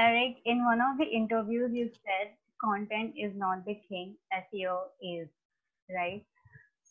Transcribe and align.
Eric, 0.00 0.36
in 0.46 0.64
one 0.64 0.80
of 0.80 0.96
the 0.96 1.04
interviews, 1.04 1.70
you 1.74 1.90
said 2.04 2.32
content 2.62 3.12
is 3.18 3.32
not 3.36 3.66
the 3.66 3.78
king, 3.86 4.16
SEO 4.32 4.78
is, 5.02 5.28
right? 5.94 6.24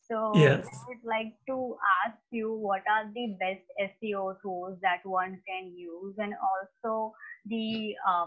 So 0.08 0.32
yes. 0.36 0.68
I 0.68 0.78
would 0.88 1.04
like 1.04 1.34
to 1.48 1.76
ask 2.06 2.18
you 2.30 2.54
what 2.54 2.84
are 2.90 3.10
the 3.14 3.36
best 3.40 3.66
SEO 3.80 4.40
tools 4.42 4.78
that 4.82 5.02
one 5.04 5.42
can 5.48 5.74
use 5.76 6.16
and 6.20 6.34
also 6.50 7.14
the 7.46 7.96
uh, 8.08 8.26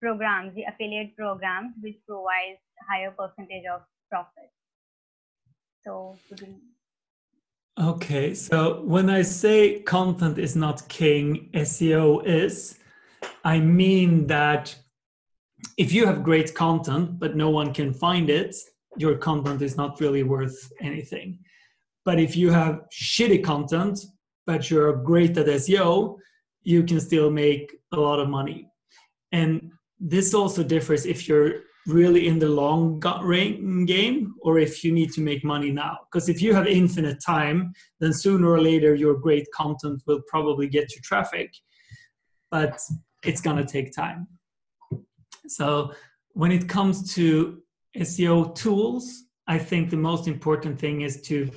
programs, 0.00 0.54
the 0.54 0.64
affiliate 0.64 1.16
programs 1.16 1.72
which 1.80 1.96
provides 2.06 2.60
higher 2.90 3.10
percentage 3.10 3.64
of 3.72 3.82
profit. 4.10 4.50
So 5.84 6.16
Okay, 7.78 8.34
so 8.34 8.82
when 8.82 9.08
I 9.08 9.22
say 9.22 9.80
content 9.80 10.38
is 10.38 10.56
not 10.56 10.86
king, 10.88 11.48
SEO 11.54 12.26
is, 12.26 12.77
I 13.44 13.60
mean 13.60 14.26
that 14.26 14.74
if 15.76 15.92
you 15.92 16.06
have 16.06 16.22
great 16.22 16.54
content 16.54 17.18
but 17.18 17.36
no 17.36 17.50
one 17.50 17.72
can 17.72 17.92
find 17.92 18.30
it, 18.30 18.54
your 18.96 19.16
content 19.16 19.62
is 19.62 19.76
not 19.76 20.00
really 20.00 20.22
worth 20.22 20.72
anything. 20.80 21.38
But 22.04 22.18
if 22.18 22.36
you 22.36 22.50
have 22.50 22.82
shitty 22.92 23.44
content, 23.44 23.98
but 24.46 24.70
you're 24.70 24.96
great 24.96 25.36
at 25.36 25.46
SEO, 25.46 26.16
you 26.62 26.82
can 26.82 27.00
still 27.00 27.30
make 27.30 27.76
a 27.92 27.96
lot 28.00 28.18
of 28.20 28.28
money. 28.28 28.68
And 29.32 29.70
this 30.00 30.34
also 30.34 30.62
differs 30.62 31.06
if 31.06 31.28
you're 31.28 31.62
really 31.86 32.28
in 32.28 32.38
the 32.38 32.48
long 32.48 33.00
game 33.86 34.34
or 34.42 34.58
if 34.58 34.84
you 34.84 34.92
need 34.92 35.12
to 35.12 35.20
make 35.20 35.42
money 35.44 35.70
now. 35.70 35.98
Because 36.10 36.28
if 36.28 36.42
you 36.42 36.52
have 36.52 36.66
infinite 36.66 37.18
time, 37.24 37.72
then 38.00 38.12
sooner 38.12 38.48
or 38.50 38.60
later 38.60 38.94
your 38.94 39.14
great 39.14 39.46
content 39.54 40.02
will 40.06 40.20
probably 40.28 40.68
get 40.68 40.94
you 40.94 41.00
traffic, 41.02 41.50
but 42.50 42.78
it's 43.24 43.40
gonna 43.40 43.66
take 43.66 43.94
time. 43.94 44.26
So 45.46 45.92
when 46.32 46.52
it 46.52 46.68
comes 46.68 47.14
to 47.14 47.62
SEO 47.96 48.54
tools, 48.54 49.24
I 49.46 49.58
think 49.58 49.90
the 49.90 49.96
most 49.96 50.28
important 50.28 50.78
thing 50.78 51.00
is 51.00 51.20
to 51.22 51.50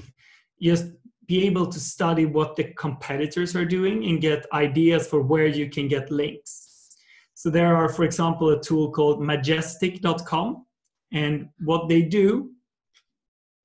just 0.61 0.85
be 1.27 1.45
able 1.45 1.67
to 1.67 1.79
study 1.79 2.25
what 2.25 2.55
the 2.55 2.65
competitors 2.75 3.55
are 3.55 3.65
doing 3.65 4.05
and 4.05 4.21
get 4.21 4.45
ideas 4.53 5.07
for 5.07 5.21
where 5.21 5.47
you 5.47 5.69
can 5.69 5.87
get 5.87 6.11
links. 6.11 6.89
So 7.35 7.49
there 7.49 7.75
are, 7.75 7.89
for 7.89 8.03
example, 8.03 8.49
a 8.49 8.61
tool 8.61 8.91
called 8.91 9.21
majestic.com. 9.21 10.65
And 11.13 11.49
what 11.59 11.89
they 11.89 12.01
do 12.01 12.51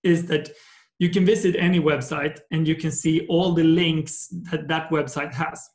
is 0.03 0.27
that 0.27 0.50
you 0.98 1.10
can 1.10 1.27
visit 1.27 1.56
any 1.58 1.81
website 1.81 2.41
and 2.50 2.66
you 2.66 2.75
can 2.75 2.91
see 2.91 3.27
all 3.27 3.53
the 3.53 3.64
links 3.64 4.28
that 4.50 4.69
that 4.69 4.91
website 4.91 5.34
has. 5.34 5.69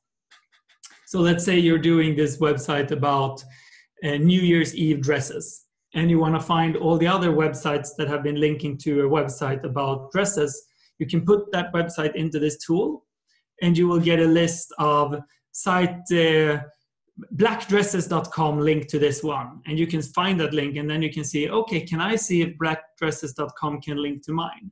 So 1.11 1.19
let's 1.19 1.43
say 1.43 1.59
you're 1.59 1.77
doing 1.77 2.15
this 2.15 2.37
website 2.37 2.91
about 2.91 3.43
uh, 4.01 4.11
New 4.11 4.39
Year's 4.39 4.73
Eve 4.73 5.01
dresses 5.01 5.65
and 5.93 6.09
you 6.09 6.17
want 6.19 6.35
to 6.35 6.39
find 6.39 6.77
all 6.77 6.97
the 6.97 7.07
other 7.07 7.31
websites 7.31 7.89
that 7.97 8.07
have 8.07 8.23
been 8.23 8.39
linking 8.39 8.77
to 8.77 9.01
a 9.01 9.09
website 9.09 9.65
about 9.65 10.09
dresses, 10.13 10.69
you 10.99 11.05
can 11.05 11.25
put 11.25 11.51
that 11.51 11.73
website 11.73 12.15
into 12.15 12.39
this 12.39 12.65
tool 12.65 13.05
and 13.61 13.77
you 13.77 13.89
will 13.89 13.99
get 13.99 14.21
a 14.21 14.25
list 14.25 14.73
of 14.79 15.15
site 15.51 15.99
uh, 16.13 16.61
blackdresses.com 17.35 18.61
link 18.61 18.87
to 18.87 18.97
this 18.97 19.21
one. 19.21 19.59
And 19.65 19.77
you 19.77 19.87
can 19.87 20.01
find 20.01 20.39
that 20.39 20.53
link 20.53 20.77
and 20.77 20.89
then 20.89 21.01
you 21.01 21.11
can 21.11 21.25
see 21.25 21.49
okay 21.49 21.81
can 21.81 21.99
i 21.99 22.15
see 22.15 22.41
if 22.41 22.57
blackdresses.com 22.57 23.81
can 23.81 24.01
link 24.01 24.23
to 24.27 24.31
mine? 24.31 24.71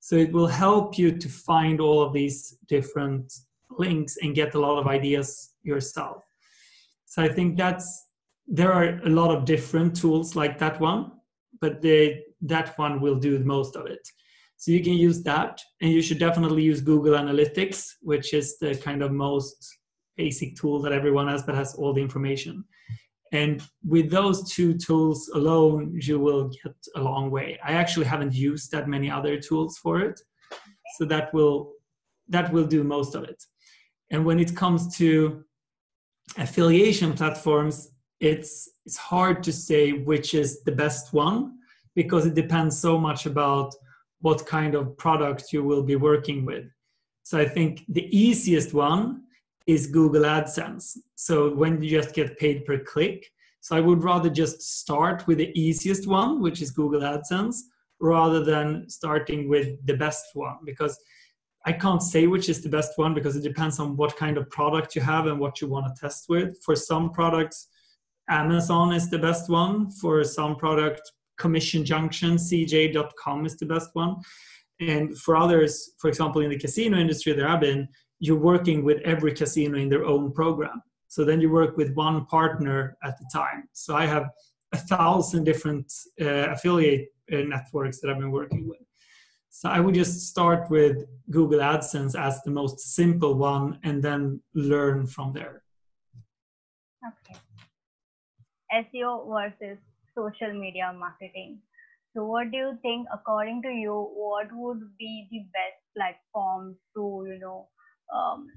So 0.00 0.16
it 0.16 0.32
will 0.32 0.48
help 0.48 0.98
you 0.98 1.12
to 1.12 1.28
find 1.28 1.80
all 1.80 2.02
of 2.02 2.12
these 2.12 2.56
different 2.66 3.32
links 3.70 4.16
and 4.22 4.34
get 4.34 4.54
a 4.54 4.60
lot 4.60 4.78
of 4.78 4.86
ideas 4.86 5.50
yourself 5.62 6.22
so 7.04 7.22
i 7.22 7.28
think 7.28 7.56
that's 7.56 8.08
there 8.48 8.72
are 8.72 8.98
a 9.04 9.10
lot 9.10 9.30
of 9.30 9.44
different 9.44 9.94
tools 9.94 10.34
like 10.34 10.58
that 10.58 10.80
one, 10.80 11.12
but 11.60 11.82
they, 11.82 12.22
that 12.40 12.76
one 12.78 13.00
will 13.00 13.16
do 13.16 13.38
most 13.40 13.76
of 13.76 13.86
it. 13.86 14.00
So 14.56 14.72
you 14.72 14.82
can 14.82 14.94
use 14.94 15.22
that, 15.22 15.60
and 15.82 15.92
you 15.92 16.02
should 16.02 16.18
definitely 16.18 16.62
use 16.62 16.80
Google 16.80 17.12
Analytics, 17.12 17.86
which 18.00 18.32
is 18.32 18.58
the 18.58 18.74
kind 18.74 19.02
of 19.02 19.12
most 19.12 19.68
basic 20.16 20.56
tool 20.56 20.80
that 20.82 20.92
everyone 20.92 21.28
has 21.28 21.44
that 21.44 21.54
has 21.54 21.74
all 21.74 21.92
the 21.92 22.00
information. 22.00 22.64
And 23.32 23.62
with 23.86 24.10
those 24.10 24.50
two 24.50 24.76
tools 24.78 25.30
alone, 25.34 25.96
you 26.00 26.18
will 26.18 26.48
get 26.48 26.74
a 26.96 27.00
long 27.00 27.30
way. 27.30 27.60
I 27.64 27.72
actually 27.72 28.06
haven't 28.06 28.34
used 28.34 28.72
that 28.72 28.88
many 28.88 29.10
other 29.10 29.38
tools 29.38 29.76
for 29.76 30.00
it, 30.00 30.18
so 30.96 31.04
that 31.04 31.32
will 31.34 31.74
that 32.28 32.52
will 32.52 32.66
do 32.66 32.84
most 32.84 33.14
of 33.14 33.24
it. 33.24 33.42
And 34.10 34.24
when 34.24 34.38
it 34.38 34.56
comes 34.56 34.96
to 34.98 35.44
affiliation 36.36 37.12
platforms, 37.14 37.90
it's 38.20 38.68
it's 38.84 38.96
hard 38.96 39.42
to 39.44 39.52
say 39.52 39.92
which 39.92 40.34
is 40.34 40.62
the 40.64 40.72
best 40.72 41.12
one 41.12 41.58
because 41.94 42.26
it 42.26 42.34
depends 42.34 42.78
so 42.78 42.98
much 42.98 43.26
about 43.26 43.74
what 44.20 44.46
kind 44.46 44.74
of 44.74 44.96
product 44.96 45.52
you 45.52 45.62
will 45.62 45.82
be 45.82 45.96
working 45.96 46.44
with. 46.44 46.64
So 47.22 47.38
I 47.38 47.46
think 47.46 47.84
the 47.88 48.06
easiest 48.16 48.72
one 48.72 49.22
is 49.66 49.86
Google 49.86 50.22
AdSense. 50.22 50.96
So 51.14 51.54
when 51.54 51.82
you 51.82 51.90
just 51.90 52.14
get 52.14 52.38
paid 52.38 52.64
per 52.64 52.78
click. 52.78 53.30
So 53.60 53.76
I 53.76 53.80
would 53.80 54.02
rather 54.02 54.30
just 54.30 54.62
start 54.62 55.26
with 55.26 55.38
the 55.38 55.52
easiest 55.60 56.06
one, 56.06 56.40
which 56.40 56.62
is 56.62 56.70
Google 56.70 57.02
AdSense, 57.02 57.56
rather 58.00 58.42
than 58.42 58.88
starting 58.88 59.48
with 59.48 59.84
the 59.86 59.94
best 59.94 60.24
one 60.34 60.58
because 60.64 60.98
I 61.68 61.72
can't 61.72 62.02
say 62.02 62.26
which 62.26 62.48
is 62.48 62.62
the 62.62 62.70
best 62.70 62.96
one 62.96 63.12
because 63.12 63.36
it 63.36 63.42
depends 63.42 63.78
on 63.78 63.94
what 63.94 64.16
kind 64.16 64.38
of 64.38 64.48
product 64.48 64.96
you 64.96 65.02
have 65.02 65.26
and 65.26 65.38
what 65.38 65.60
you 65.60 65.68
want 65.68 65.84
to 65.86 66.00
test 66.00 66.24
with. 66.30 66.58
For 66.64 66.74
some 66.74 67.10
products, 67.10 67.66
Amazon 68.30 68.94
is 68.94 69.10
the 69.10 69.18
best 69.18 69.50
one. 69.50 69.90
For 69.90 70.24
some 70.24 70.56
product, 70.56 71.02
Commission 71.36 71.84
Junction, 71.84 72.36
CJ.com 72.36 73.44
is 73.44 73.58
the 73.58 73.66
best 73.66 73.90
one. 73.92 74.16
And 74.80 75.14
for 75.18 75.36
others, 75.36 75.90
for 75.98 76.08
example, 76.08 76.40
in 76.40 76.48
the 76.48 76.58
casino 76.58 76.96
industry 76.96 77.34
there 77.34 77.48
have 77.48 77.60
been, 77.60 77.86
you're 78.18 78.38
working 78.52 78.82
with 78.82 79.02
every 79.04 79.34
casino 79.34 79.76
in 79.76 79.90
their 79.90 80.06
own 80.06 80.32
program. 80.32 80.80
So 81.08 81.22
then 81.22 81.38
you 81.38 81.50
work 81.50 81.76
with 81.76 81.92
one 81.92 82.24
partner 82.24 82.96
at 83.04 83.18
the 83.18 83.28
time. 83.30 83.68
So 83.74 83.94
I 83.94 84.06
have 84.06 84.30
a 84.72 84.78
thousand 84.78 85.44
different 85.44 85.92
uh, 86.18 86.48
affiliate 86.54 87.08
uh, 87.30 87.42
networks 87.54 88.00
that 88.00 88.08
I've 88.08 88.18
been 88.18 88.30
working 88.30 88.66
with. 88.66 88.87
So 89.50 89.68
I 89.68 89.80
would 89.80 89.94
just 89.94 90.28
start 90.28 90.70
with 90.70 91.06
Google 91.30 91.60
AdSense 91.60 92.18
as 92.18 92.42
the 92.42 92.50
most 92.50 92.78
simple 92.94 93.34
one 93.34 93.78
and 93.82 94.02
then 94.02 94.40
learn 94.54 95.06
from 95.06 95.32
there. 95.32 95.62
Okay. 97.06 97.38
SEO 98.72 99.26
versus 99.26 99.78
social 100.14 100.52
media 100.52 100.92
marketing. 100.92 101.60
So, 102.14 102.24
what 102.24 102.50
do 102.50 102.56
you 102.56 102.78
think, 102.82 103.06
according 103.12 103.62
to 103.62 103.68
you, 103.68 103.94
what 104.14 104.48
would 104.52 104.80
be 104.98 105.28
the 105.30 105.40
best 105.54 105.80
platform 105.96 106.76
to, 106.94 107.24
you 107.28 107.38
know, 107.38 107.68
um, 108.14 108.48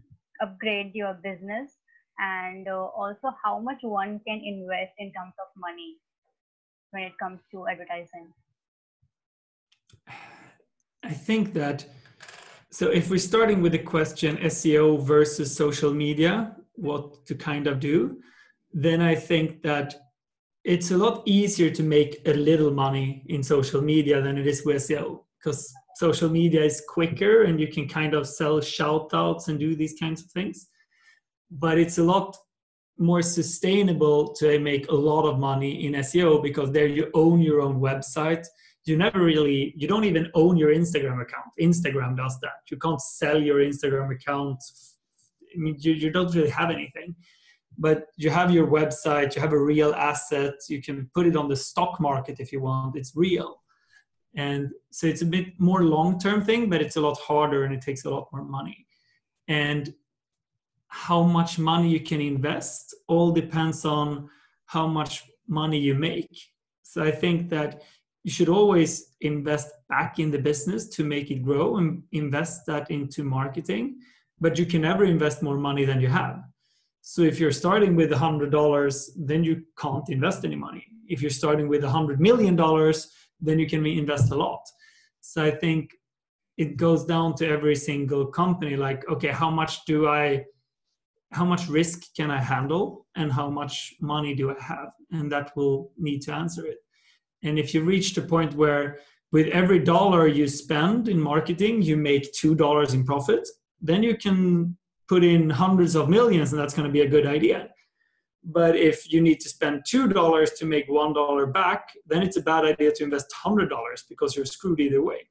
upgrade 0.42 0.96
your 0.96 1.14
business, 1.14 1.78
and 2.18 2.68
uh, 2.68 2.86
also 2.86 3.32
how 3.44 3.60
much 3.60 3.80
one 3.82 4.20
can 4.26 4.42
invest 4.44 4.94
in 4.98 5.12
terms 5.14 5.34
of 5.40 5.48
money 5.56 5.98
when 6.92 7.04
it 7.04 7.18
comes 7.20 7.40
to 7.52 7.68
advertising? 7.68 8.34
I 11.12 11.14
think 11.14 11.54
that 11.56 11.86
so 12.70 12.90
if 12.90 13.10
we're 13.10 13.28
starting 13.32 13.62
with 13.62 13.74
the 13.74 13.86
question 13.96 14.38
SEO 14.38 15.04
versus 15.04 15.54
social 15.54 15.94
media, 15.94 16.56
what 16.76 17.26
to 17.26 17.36
kind 17.36 17.68
of 17.68 17.82
do, 17.82 18.22
then 18.72 19.02
I 19.02 19.16
think 19.16 19.62
that 19.64 19.94
it's 20.64 20.92
a 20.92 20.98
lot 20.98 21.22
easier 21.26 21.70
to 21.70 21.84
make 21.84 22.22
a 22.26 22.34
little 22.34 22.72
money 22.72 23.26
in 23.28 23.44
social 23.44 23.82
media 23.82 24.22
than 24.22 24.38
it 24.38 24.48
is 24.48 24.64
with 24.66 24.78
SEO 24.78 25.26
because 25.38 25.70
social 25.98 26.30
media 26.30 26.64
is 26.64 26.82
quicker 26.88 27.44
and 27.44 27.60
you 27.60 27.68
can 27.68 27.90
kind 27.90 28.14
of 28.14 28.26
sell 28.26 28.62
shout 28.62 29.10
outs 29.14 29.50
and 29.50 29.60
do 29.60 29.76
these 29.76 29.96
kinds 30.00 30.22
of 30.24 30.32
things. 30.32 30.70
But 31.50 31.78
it's 31.78 31.98
a 31.98 32.04
lot 32.04 32.38
more 32.98 33.22
sustainable 33.22 34.34
to 34.36 34.60
make 34.60 34.90
a 34.90 34.96
lot 35.10 35.24
of 35.30 35.40
money 35.40 35.86
in 35.86 35.92
SEO 36.08 36.42
because 36.42 36.72
there 36.72 36.88
you 36.88 37.12
own 37.14 37.42
your 37.42 37.60
own 37.60 37.82
website. 37.82 38.46
You 38.86 38.98
never 38.98 39.22
really, 39.22 39.74
you 39.78 39.88
don't 39.88 40.06
even 40.06 40.30
own 40.34 40.58
your 40.58 40.74
Instagram 40.74 41.22
account. 41.22 41.46
Instagram 41.60 42.18
does 42.18 42.40
that. 42.42 42.62
You 42.70 42.78
can't 42.78 43.02
sell 43.02 43.40
your 43.40 43.60
Instagram 43.60 44.14
account. 44.14 44.62
I 45.54 45.60
mean, 45.60 45.76
you, 45.80 45.94
you 45.94 46.10
don't 46.10 46.34
really 46.34 46.50
have 46.50 46.72
anything 46.72 47.16
but 47.78 48.08
you 48.18 48.30
have 48.30 48.52
your 48.52 48.68
website 48.68 49.36
you 49.36 49.42
have 49.42 49.54
a 49.54 49.60
real 49.60 49.94
asset 49.94 50.54
you 50.70 50.82
can 50.82 51.10
put 51.14 51.26
it 51.26 51.36
on 51.36 51.48
the 51.48 51.56
stock 51.56 52.00
market 52.00 52.40
if 52.40 52.52
you 52.52 52.62
want 52.62 52.96
it's 52.96 53.14
real 53.16 53.62
and 54.36 54.70
so 54.92 55.08
it's 55.08 55.22
a 55.22 55.26
bit 55.26 55.48
more 55.60 55.84
long 55.84 56.20
term 56.20 56.44
thing 56.44 56.70
but 56.70 56.82
it's 56.82 56.96
a 56.96 57.02
lot 57.02 57.18
harder 57.18 57.64
and 57.64 57.74
it 57.74 57.82
takes 57.82 58.06
a 58.06 58.10
lot 58.10 58.28
more 58.32 58.44
money 58.44 58.86
and 59.48 59.94
how 60.88 61.24
much 61.24 61.58
money 61.58 61.90
you 61.90 62.00
can 62.00 62.22
invest 62.22 62.94
all 63.08 63.32
depends 63.32 63.86
on 63.86 64.30
how 64.66 64.86
much 64.86 65.24
money 65.48 65.80
you 65.80 65.96
make 65.96 66.38
so 66.84 67.04
i 67.04 67.12
think 67.12 67.50
that 67.50 67.82
you 68.24 68.32
should 68.32 68.50
always 68.50 69.14
invest 69.22 69.70
back 69.90 70.20
in 70.20 70.32
the 70.32 70.38
business 70.38 70.88
to 70.90 71.04
make 71.04 71.32
it 71.32 71.44
grow 71.44 71.78
and 71.78 72.04
invest 72.12 72.66
that 72.68 72.90
into 72.92 73.24
marketing 73.24 73.98
but 74.40 74.58
you 74.58 74.66
can 74.66 74.82
never 74.82 75.04
invest 75.06 75.44
more 75.44 75.58
money 75.58 75.86
than 75.86 76.02
you 76.02 76.08
have 76.08 76.42
So 77.02 77.24
if 77.24 77.40
you're 77.40 77.52
starting 77.52 77.96
with 77.96 78.12
$100, 78.12 79.10
then 79.18 79.44
you 79.44 79.64
can't 79.78 80.08
invest 80.10 80.46
any 80.46 80.56
money. 80.56 80.86
If 81.08 81.22
you're 81.22 81.32
starting 81.32 81.68
with 81.68 81.84
$100 81.84 82.20
million, 82.20 82.56
then 83.40 83.60
you 83.60 83.68
can 83.68 83.86
invest 83.86 84.32
a 84.32 84.36
lot. 84.36 84.62
So 85.20 85.44
I 85.44 85.52
think 85.52 85.92
it 86.58 86.78
goes 86.78 87.06
down 87.06 87.36
to 87.36 87.48
every 87.48 87.76
single 87.76 88.28
company 88.28 88.76
like, 88.76 89.08
okay, 89.10 89.30
how 89.30 89.50
much 89.50 89.84
do 89.86 90.08
I, 90.08 90.46
how 91.32 91.46
much 91.46 91.68
risk 91.68 92.14
can 92.16 92.30
I 92.30 92.40
handle 92.40 93.08
and 93.16 93.32
how 93.32 93.50
much 93.50 93.96
money 94.00 94.36
do 94.36 94.52
I 94.52 94.62
have? 94.62 94.92
And 95.12 95.32
that 95.32 95.56
will 95.56 95.92
need 95.98 96.22
to 96.24 96.34
answer 96.34 96.66
it. 96.68 96.78
And 97.44 97.58
if 97.58 97.74
you 97.74 97.84
reach 97.84 98.14
the 98.14 98.22
point 98.22 98.54
where 98.54 99.00
with 99.32 99.48
every 99.48 99.80
dollar 99.80 100.28
you 100.28 100.48
spend 100.48 101.08
in 101.08 101.20
marketing, 101.20 101.82
you 101.82 101.98
make 101.98 102.34
$2 102.34 102.94
in 102.94 103.04
profit, 103.06 103.48
then 103.82 104.04
you 104.04 104.16
can 104.18 104.78
put 105.08 105.24
in 105.24 105.50
hundreds 105.50 105.96
of 105.96 106.10
millions 106.10 106.52
and 106.52 106.62
that's 106.62 106.74
going 106.74 106.88
to 106.88 106.92
be 106.92 107.02
a 107.02 107.10
good 107.10 107.26
idea. 107.26 107.70
But 108.44 108.76
if 108.76 109.12
you 109.12 109.22
need 109.22 109.40
to 109.42 109.50
spend 109.50 109.84
$2 109.92 110.58
to 110.58 110.66
make 110.66 110.90
$1 110.90 111.54
back, 111.54 111.90
then 112.08 112.24
it's 112.24 112.38
a 112.38 112.42
bad 112.42 112.66
idea 112.66 112.92
to 112.92 113.04
invest 113.04 113.28
$100 113.46 113.70
because 114.10 114.36
you're 114.36 114.46
screwed 114.46 114.80
either 114.80 115.02
way. 115.02 115.28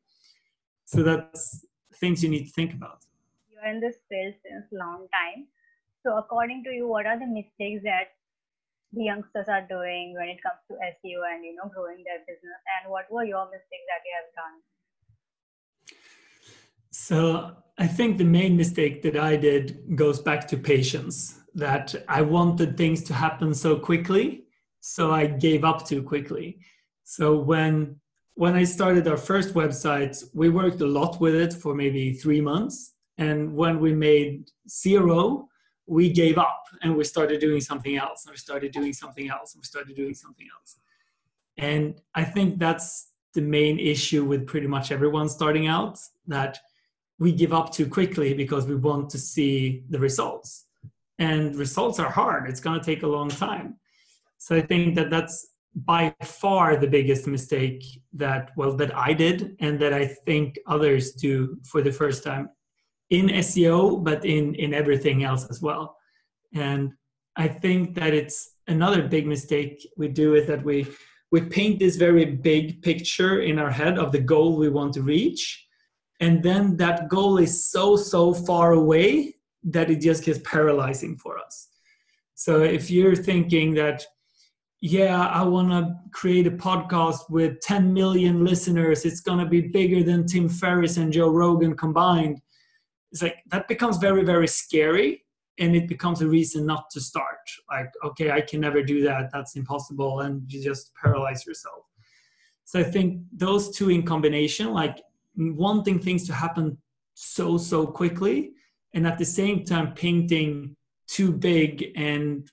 So 0.85 1.03
that's 1.03 1.67
things 1.97 2.23
you 2.23 2.31
need 2.31 2.47
to 2.47 2.53
think 2.53 2.73
about. 2.73 3.05
You're 3.51 3.67
in 3.73 3.81
this 3.81 3.97
field 4.09 4.35
since 4.45 4.65
long 4.73 5.07
time. 5.13 5.47
So 6.03 6.17
according 6.17 6.65
to 6.65 6.71
you, 6.71 6.89
what 6.89 7.07
are 7.07 7.19
the 7.19 7.27
mistakes 7.27 7.83
that 7.85 8.09
the 8.93 9.05
youngsters 9.05 9.47
are 9.49 9.67
doing 9.69 10.15
when 10.19 10.29
it 10.29 10.43
comes 10.43 10.61
to 10.69 10.75
SEO 10.75 11.21
and 11.33 11.45
you 11.45 11.55
know 11.55 11.71
growing 11.75 12.03
their 12.05 12.21
business? 12.27 12.61
And 12.75 12.91
what 12.91 13.11
were 13.11 13.25
your 13.25 13.45
mistakes 13.47 13.87
that 13.89 14.03
you 14.07 14.15
have 14.21 14.31
done? 14.43 14.57
So 16.93 17.57
I 17.79 17.87
think 17.87 18.19
the 18.19 18.25
main 18.25 18.57
mistake 18.57 19.03
that 19.03 19.17
I 19.17 19.37
did 19.37 19.97
goes 19.97 20.21
back 20.21 20.47
to 20.49 20.57
patience. 20.57 21.37
That 21.55 21.95
I 22.09 22.23
wanted 22.23 22.77
things 22.77 23.03
to 23.05 23.15
happen 23.15 23.55
so 23.55 23.77
quickly, 23.77 24.45
so 24.81 25.11
I 25.11 25.27
gave 25.27 25.65
up 25.65 25.87
too 25.87 26.03
quickly. 26.03 26.61
So 27.03 27.39
when 27.39 28.01
when 28.35 28.55
I 28.55 28.65
started 28.65 29.07
our 29.07 29.17
first 29.19 29.55
website, 29.55 30.25
we 30.33 30.49
worked 30.49 30.81
a 30.81 30.87
lot 30.87 31.21
with 31.21 31.35
it 31.35 31.53
for 31.53 31.75
maybe 31.75 32.15
three 32.15 32.41
months. 32.41 32.95
And 33.19 33.55
when 33.55 33.81
we 33.81 33.93
made 33.93 34.49
zero, 34.67 35.50
we 35.91 36.09
gave 36.09 36.39
up 36.39 36.65
and 36.83 36.97
we 36.97 37.03
started 37.03 37.41
doing 37.41 37.61
something 37.61 37.97
else 37.97 38.25
and 38.25 38.31
we 38.31 38.37
started 38.37 38.71
doing 38.71 38.93
something 38.93 39.29
else 39.29 39.55
and 39.55 39.61
we 39.61 39.67
started 39.67 39.97
doing 39.97 40.15
something 40.15 40.47
else. 40.57 40.77
And 41.59 42.01
i 42.15 42.25
think 42.35 42.59
that's 42.59 42.89
the 43.35 43.43
main 43.59 43.77
issue 43.79 44.25
with 44.25 44.47
pretty 44.47 44.69
much 44.77 44.87
everyone 44.93 45.29
starting 45.29 45.67
out 45.67 45.99
that 46.27 46.59
we 47.19 47.33
give 47.33 47.53
up 47.53 47.73
too 47.73 47.89
quickly 47.99 48.33
because 48.35 48.67
we 48.67 48.77
want 48.77 49.11
to 49.11 49.19
see 49.19 49.83
the 49.91 49.99
results. 49.99 50.67
And 51.19 51.55
results 51.55 51.99
are 51.99 52.11
hard. 52.11 52.49
It's 52.49 52.61
going 52.67 52.81
to 52.81 52.87
take 52.87 53.03
a 53.03 53.13
long 53.19 53.29
time. 53.29 53.77
So 54.39 54.51
i 54.61 54.63
think 54.71 54.95
that 54.97 55.11
that's 55.11 55.37
by 55.75 56.15
far 56.23 56.77
the 56.77 56.93
biggest 56.99 57.27
mistake 57.27 57.83
that 58.23 58.43
well 58.59 58.75
that 58.81 58.93
i 59.09 59.13
did 59.25 59.39
and 59.65 59.75
that 59.83 59.93
i 60.03 60.05
think 60.27 60.47
others 60.75 61.05
do 61.27 61.33
for 61.71 61.81
the 61.87 61.95
first 62.01 62.21
time 62.29 62.45
in 63.11 63.27
SEO, 63.27 64.03
but 64.03 64.25
in 64.25 64.55
in 64.55 64.73
everything 64.73 65.25
else 65.25 65.47
as 65.51 65.61
well. 65.61 65.97
And 66.55 66.93
I 67.37 67.49
think 67.49 67.95
that 67.97 68.15
it's 68.15 68.57
another 68.69 69.03
big 69.07 69.27
mistake 69.27 69.87
we 69.97 70.09
do 70.09 70.35
is 70.35 70.47
that 70.47 70.65
we 70.65 70.87
we 71.33 71.41
paint 71.43 71.79
this 71.79 71.97
very 71.97 72.25
big 72.25 72.83
picture 72.83 73.43
in 73.43 73.59
our 73.59 73.71
head 73.71 73.99
of 73.99 74.11
the 74.13 74.21
goal 74.21 74.57
we 74.57 74.69
want 74.69 74.95
to 74.95 75.03
reach, 75.03 75.67
and 76.21 76.43
then 76.43 76.77
that 76.79 77.09
goal 77.09 77.39
is 77.39 77.71
so 77.71 77.97
so 77.97 78.33
far 78.33 78.73
away 78.73 79.37
that 79.63 79.91
it 79.91 80.01
just 80.01 80.25
gets 80.25 80.41
paralyzing 80.45 81.17
for 81.17 81.39
us. 81.39 81.69
So 82.35 82.63
if 82.63 82.91
you're 82.91 83.17
thinking 83.17 83.75
that 83.75 84.07
yeah, 84.83 85.27
I 85.27 85.43
want 85.43 85.69
to 85.71 85.95
create 86.11 86.47
a 86.47 86.51
podcast 86.53 87.29
with 87.29 87.61
10 87.61 87.93
million 87.93 88.45
listeners. 88.45 89.05
It's 89.05 89.21
going 89.21 89.39
to 89.39 89.45
be 89.45 89.61
bigger 89.61 90.03
than 90.03 90.27
Tim 90.27 90.49
Ferriss 90.49 90.97
and 90.97 91.13
Joe 91.13 91.29
Rogan 91.29 91.77
combined 91.77 92.41
it's 93.13 93.23
like 93.23 93.37
that 93.49 93.69
becomes 93.69 93.97
very 93.97 94.25
very 94.25 94.49
scary 94.49 95.25
and 95.59 95.77
it 95.77 95.89
becomes 95.89 96.23
a 96.23 96.27
reason 96.29 96.65
not 96.65 96.89
to 96.91 97.01
start. 97.01 97.39
Like 97.71 97.91
okay 98.05 98.31
i 98.31 98.41
can 98.41 98.61
never 98.61 98.83
do 98.83 99.03
that. 99.03 99.31
That's 99.33 99.57
impossible 99.57 100.21
and 100.21 100.43
you 100.51 100.63
just 100.63 100.93
paralyze 101.01 101.47
yourself. 101.47 101.85
So 102.65 102.81
i 102.81 102.85
think 102.85 103.23
those 103.33 103.77
two 103.77 103.91
in 103.91 104.03
combination 104.05 104.73
like 104.73 105.03
wanting 105.37 105.99
things 105.99 106.27
to 106.27 106.35
happen 106.35 106.77
so 107.15 107.59
so 107.59 107.87
quickly 107.87 108.53
and 108.95 109.07
at 109.07 109.19
the 109.19 109.25
same 109.25 109.65
time 109.65 109.93
painting 109.95 110.77
too 111.07 111.33
big 111.33 111.93
and 111.97 112.51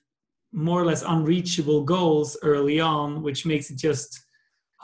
more 0.52 0.80
or 0.80 0.84
less 0.84 1.02
unreachable 1.02 1.84
goals 1.84 2.36
early 2.42 2.80
on 2.80 3.22
which 3.22 3.46
makes 3.46 3.70
it 3.70 3.78
just 3.78 4.20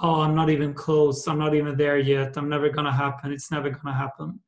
oh 0.00 0.20
i'm 0.20 0.34
not 0.34 0.50
even 0.50 0.72
close. 0.74 1.26
I'm 1.28 1.38
not 1.38 1.54
even 1.54 1.76
there 1.76 1.98
yet. 1.98 2.36
I'm 2.36 2.48
never 2.48 2.68
going 2.68 2.86
to 2.86 2.92
happen. 2.92 3.32
It's 3.32 3.50
never 3.50 3.70
going 3.70 3.86
to 3.86 3.92
happen 3.92 4.40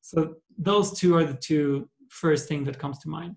so 0.00 0.36
those 0.58 0.98
two 0.98 1.16
are 1.16 1.24
the 1.24 1.34
two 1.34 1.88
first 2.08 2.48
thing 2.48 2.64
that 2.64 2.78
comes 2.78 2.98
to 3.00 3.08
mind. 3.08 3.36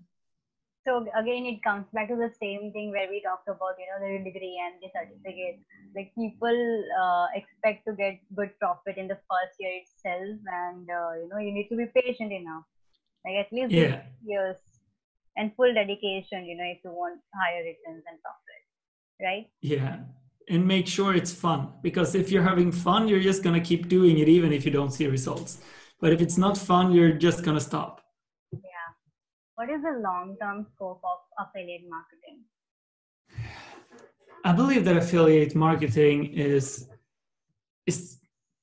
So 0.86 1.00
again, 1.16 1.46
it 1.46 1.62
comes 1.62 1.86
back 1.94 2.08
to 2.08 2.16
the 2.16 2.30
same 2.38 2.70
thing 2.72 2.90
where 2.90 3.08
we 3.08 3.22
talked 3.22 3.48
about, 3.48 3.76
you 3.78 3.88
know, 3.88 4.04
the 4.04 4.22
degree 4.22 4.60
and 4.60 4.74
the 4.82 4.90
certificate. 4.92 5.60
Like 5.96 6.12
people 6.14 6.84
uh, 7.00 7.26
expect 7.34 7.86
to 7.86 7.94
get 7.94 8.20
good 8.36 8.50
profit 8.60 8.98
in 8.98 9.08
the 9.08 9.14
first 9.14 9.56
year 9.58 9.80
itself, 9.80 10.38
and 10.44 10.84
uh, 10.90 11.12
you 11.22 11.28
know, 11.30 11.38
you 11.38 11.52
need 11.52 11.68
to 11.68 11.76
be 11.76 11.86
patient 11.86 12.32
enough, 12.32 12.64
like 13.24 13.46
at 13.46 13.50
least 13.50 13.72
yeah. 13.72 14.02
years 14.22 14.58
and 15.38 15.52
full 15.56 15.72
dedication. 15.72 16.44
You 16.44 16.56
know, 16.58 16.64
if 16.64 16.84
you 16.84 16.90
want 16.90 17.20
higher 17.34 17.64
returns 17.64 18.04
and 18.06 18.18
profit, 18.20 18.62
right? 19.22 19.46
Yeah, 19.62 20.00
and 20.50 20.68
make 20.68 20.86
sure 20.86 21.14
it's 21.14 21.32
fun 21.32 21.72
because 21.80 22.14
if 22.14 22.30
you're 22.30 22.42
having 22.42 22.70
fun, 22.70 23.08
you're 23.08 23.20
just 23.20 23.42
gonna 23.42 23.60
keep 23.60 23.88
doing 23.88 24.18
it 24.18 24.28
even 24.28 24.52
if 24.52 24.66
you 24.66 24.70
don't 24.70 24.90
see 24.90 25.06
results. 25.06 25.62
But 26.04 26.12
if 26.12 26.20
it's 26.20 26.36
not 26.36 26.58
fun, 26.58 26.92
you're 26.92 27.12
just 27.12 27.42
going 27.44 27.56
to 27.56 27.64
stop. 27.64 28.02
Yeah. 28.52 28.88
What 29.54 29.70
is 29.70 29.80
the 29.80 30.02
long 30.02 30.36
term 30.38 30.66
scope 30.74 31.00
of 31.02 31.18
affiliate 31.38 31.88
marketing? 31.88 32.42
I 34.44 34.52
believe 34.52 34.84
that 34.84 34.98
affiliate 34.98 35.54
marketing 35.54 36.34
is 36.34 36.90
is 37.86 38.18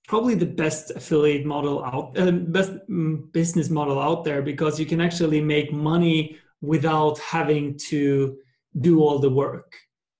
probably 0.07 0.35
the 0.35 0.45
best 0.45 0.91
affiliate 0.91 1.43
model 1.43 1.83
out 1.83 2.15
uh, 2.15 2.29
best 2.29 2.73
mm, 2.87 3.31
business 3.31 3.71
model 3.71 3.99
out 3.99 4.23
there 4.23 4.43
because 4.43 4.79
you 4.79 4.85
can 4.85 5.01
actually 5.01 5.41
make 5.41 5.73
money 5.73 6.37
without 6.61 7.17
having 7.17 7.75
to 7.89 8.37
do 8.81 9.01
all 9.01 9.17
the 9.17 9.33
work 9.43 9.75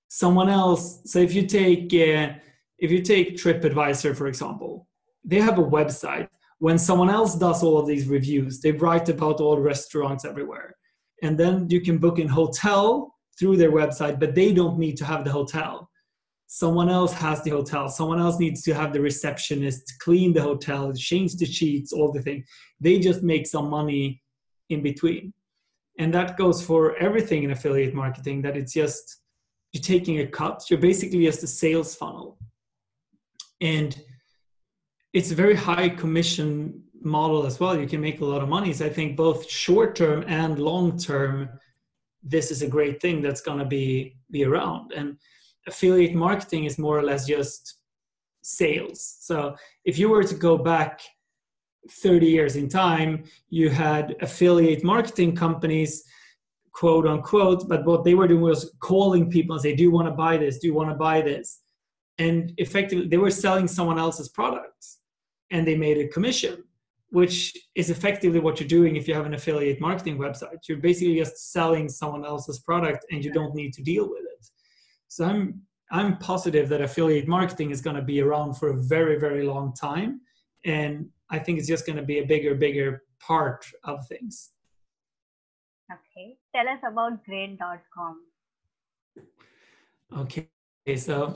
someone 0.08 0.50
else 0.50 1.01
so 1.06 1.20
if 1.20 1.36
you 1.36 1.46
take 1.46 1.94
uh, 1.94 2.34
if 2.80 2.90
you 2.90 3.01
take 3.13 3.36
tripadvisor 3.36 4.16
for 4.16 4.25
example 4.25 4.88
they 5.24 5.40
have 5.40 5.60
a 5.60 5.72
website 5.80 6.28
when 6.62 6.77
someone 6.77 7.10
else 7.10 7.34
does 7.34 7.63
all 7.63 7.80
of 7.80 7.88
these 7.88 8.08
reviews, 8.08 8.62
they 8.62 8.72
write 8.72 9.10
about 9.10 9.41
all 9.41 9.58
restaurants 9.58 10.25
everywhere. 10.25 10.75
And 11.24 11.36
then 11.36 11.68
you 11.72 11.82
can 11.82 11.98
book 11.98 12.20
in 12.20 12.27
hotel 12.27 13.15
through 13.39 13.58
their 13.58 13.72
website, 13.72 14.20
but 14.20 14.36
they 14.36 14.53
don't 14.53 14.77
need 14.77 14.96
to 14.98 15.06
have 15.06 15.24
the 15.24 15.32
hotel. 15.32 15.89
Someone 16.46 16.88
else 16.88 17.13
has 17.13 17.41
the 17.41 17.50
hotel. 17.50 17.89
Someone 17.89 18.20
else 18.20 18.38
needs 18.38 18.62
to 18.62 18.75
have 18.75 18.94
the 18.94 19.01
receptionist 19.01 19.91
clean 20.01 20.34
the 20.34 20.41
hotel, 20.44 20.94
change 20.94 21.36
the 21.38 21.48
sheets, 21.48 21.94
all 21.94 22.12
the 22.12 22.22
things. 22.22 22.46
They 22.80 23.00
just 23.00 23.24
make 23.24 23.48
some 23.48 23.68
money 23.68 24.22
in 24.70 24.84
between. 24.84 25.34
And 25.98 26.13
that 26.13 26.38
goes 26.38 26.63
for 26.63 26.96
everything 26.98 27.41
in 27.41 27.50
affiliate 27.50 27.96
marketing, 27.96 28.44
that 28.44 28.56
it's 28.56 28.74
just 28.74 29.22
you're 29.74 29.82
taking 29.82 30.20
a 30.20 30.27
cut. 30.27 30.62
You're 30.70 30.80
basically 30.80 31.25
just 31.25 31.41
a 31.41 31.48
sales 31.48 31.96
funnel. 31.96 32.38
And 33.62 34.00
it's 35.13 35.32
a 35.32 35.36
very 35.36 35.56
high 35.56 35.89
commission 35.89 36.84
model 37.01 37.46
as 37.46 37.60
well. 37.60 37.80
You 37.80 37.88
can 37.88 38.01
make 38.01 38.22
a 38.22 38.25
lot 38.25 38.41
of 38.41 38.50
money. 38.50 38.74
So 38.74 38.86
I 38.86 38.89
think 38.89 39.18
both 39.18 39.50
short 39.50 39.96
term 39.96 40.24
and 40.27 40.60
long 40.60 40.98
term, 40.98 41.50
this 42.24 42.51
is 42.51 42.62
a 42.62 42.68
great 42.68 43.01
thing 43.01 43.22
that's 43.22 43.41
going 43.41 43.60
to 43.60 43.65
be 43.65 44.15
be 44.30 44.46
around. 44.46 44.94
And 44.94 45.18
affiliate 45.68 46.13
marketing 46.13 46.65
is 46.65 46.77
more 46.77 46.98
or 46.98 47.03
less 47.03 47.25
just 47.25 47.77
sales. 48.44 49.18
So 49.22 49.56
if 49.86 49.98
you 49.98 50.10
were 50.10 50.24
to 50.24 50.36
go 50.36 50.58
back 50.58 51.01
30 51.89 52.27
years 52.27 52.56
in 52.56 52.70
time, 52.70 53.24
you 53.50 53.70
had 53.70 54.15
affiliate 54.22 54.84
marketing 54.84 55.36
companies, 55.36 56.03
quote 56.72 57.08
unquote, 57.08 57.68
but 57.68 57.86
what 57.86 58.03
they 58.03 58.13
were 58.13 58.27
doing 58.27 58.41
was 58.41 58.74
calling 58.80 59.30
people 59.30 59.56
and 59.56 59.63
say, 59.63 59.75
Do 59.75 59.84
you 59.84 59.91
want 59.91 60.08
to 60.08 60.13
buy 60.13 60.38
this? 60.38 60.60
Do 60.60 60.68
you 60.68 60.74
want 60.74 60.89
to 60.89 60.96
buy 60.96 61.22
this? 61.22 61.62
And 62.18 62.53
effectively, 62.58 63.08
they 63.08 63.18
were 63.18 63.32
selling 63.32 63.68
someone 63.68 63.98
else's 63.98 64.30
products 64.30 65.00
and 65.51 65.67
they 65.67 65.75
made 65.75 65.98
a 65.98 66.08
commission 66.08 66.63
which 67.10 67.53
is 67.75 67.89
effectively 67.89 68.39
what 68.39 68.58
you're 68.60 68.70
doing 68.70 68.96
if 68.96 69.05
you 69.05 69.13
have 69.13 69.25
an 69.25 69.34
affiliate 69.34 69.79
marketing 69.81 70.17
website 70.17 70.58
you're 70.67 70.77
basically 70.77 71.17
just 71.17 71.51
selling 71.51 71.89
someone 71.89 72.25
else's 72.25 72.60
product 72.60 73.05
and 73.12 73.24
you 73.24 73.31
don't 73.31 73.55
need 73.55 73.74
to 73.74 73.84
deal 73.84 74.10
with 74.10 74.24
it 74.24 74.46
so 75.08 75.25
i'm 75.25 75.62
i'm 75.91 76.17
positive 76.17 76.70
that 76.70 76.81
affiliate 76.81 77.27
marketing 77.27 77.72
is 77.72 77.81
going 77.81 77.96
to 77.96 78.01
be 78.01 78.22
around 78.22 78.53
for 78.53 78.70
a 78.70 78.81
very 78.84 79.20
very 79.20 79.43
long 79.43 79.74
time 79.74 80.22
and 80.65 81.08
i 81.29 81.38
think 81.38 81.60
it's 81.60 81.67
just 81.67 81.86
going 81.86 81.98
to 81.98 82.03
be 82.03 82.20
a 82.20 82.25
bigger 82.25 82.55
bigger 82.55 83.03
part 83.20 83.65
of 83.84 84.08
things 84.08 84.51
Okay. 85.91 86.38
Tell 86.55 86.67
us 86.67 86.79
about 86.88 87.24
great.com. 87.25 88.22
Okay. 90.17 90.48
So 90.96 91.36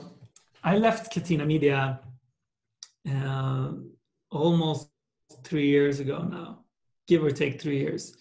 I 0.64 0.76
left 0.76 1.12
Catena 1.12 1.46
Media 1.46 2.00
uh, 3.08 3.72
almost 4.36 4.90
three 5.44 5.68
years 5.68 6.00
ago 6.00 6.22
now, 6.22 6.64
give 7.08 7.24
or 7.24 7.30
take 7.30 7.60
three 7.60 7.78
years. 7.78 8.16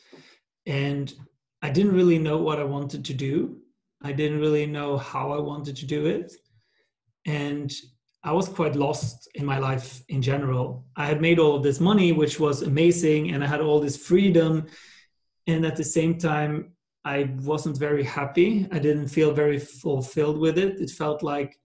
And 0.66 1.14
I 1.62 1.70
didn't 1.70 1.94
really 1.94 2.20
know 2.20 2.38
what 2.38 2.60
I 2.60 2.64
wanted 2.64 3.06
to 3.06 3.14
do. 3.14 3.58
I 4.02 4.12
didn't 4.12 4.40
really 4.40 4.66
know 4.66 4.98
how 4.98 5.32
I 5.32 5.40
wanted 5.40 5.76
to 5.78 5.86
do 5.86 6.06
it. 6.06 6.34
And 7.26 7.72
I 8.24 8.32
was 8.32 8.50
quite 8.50 8.76
lost 8.76 9.28
in 9.36 9.46
my 9.46 9.60
life 9.60 10.02
in 10.10 10.22
general. 10.22 10.86
I 10.96 11.06
had 11.06 11.22
made 11.22 11.40
all 11.40 11.56
of 11.56 11.64
this 11.64 11.80
money, 11.80 12.12
which 12.12 12.40
was 12.40 12.64
amazing, 12.64 13.32
and 13.32 13.44
I 13.44 13.48
had 13.48 13.62
all 13.62 13.80
this 13.80 13.98
freedom. 13.98 14.66
And 15.48 15.66
at 15.66 15.76
the 15.76 15.84
same 15.84 16.18
time, 16.18 16.72
I 17.04 17.30
wasn't 17.42 17.78
very 17.78 18.04
happy. 18.04 18.68
I 18.72 18.80
didn't 18.80 19.10
feel 19.10 19.32
very 19.32 19.60
fulfilled 19.60 20.40
with 20.40 20.58
it. 20.58 20.82
It 20.82 20.90
felt 20.90 21.22
like 21.22 21.60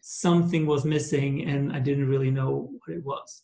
something 0.00 0.66
was 0.66 0.84
missing, 0.84 1.42
and 1.48 1.72
I 1.72 1.80
didn't 1.80 2.08
really 2.08 2.30
know 2.30 2.70
what 2.78 2.96
it 2.96 3.04
was. 3.04 3.42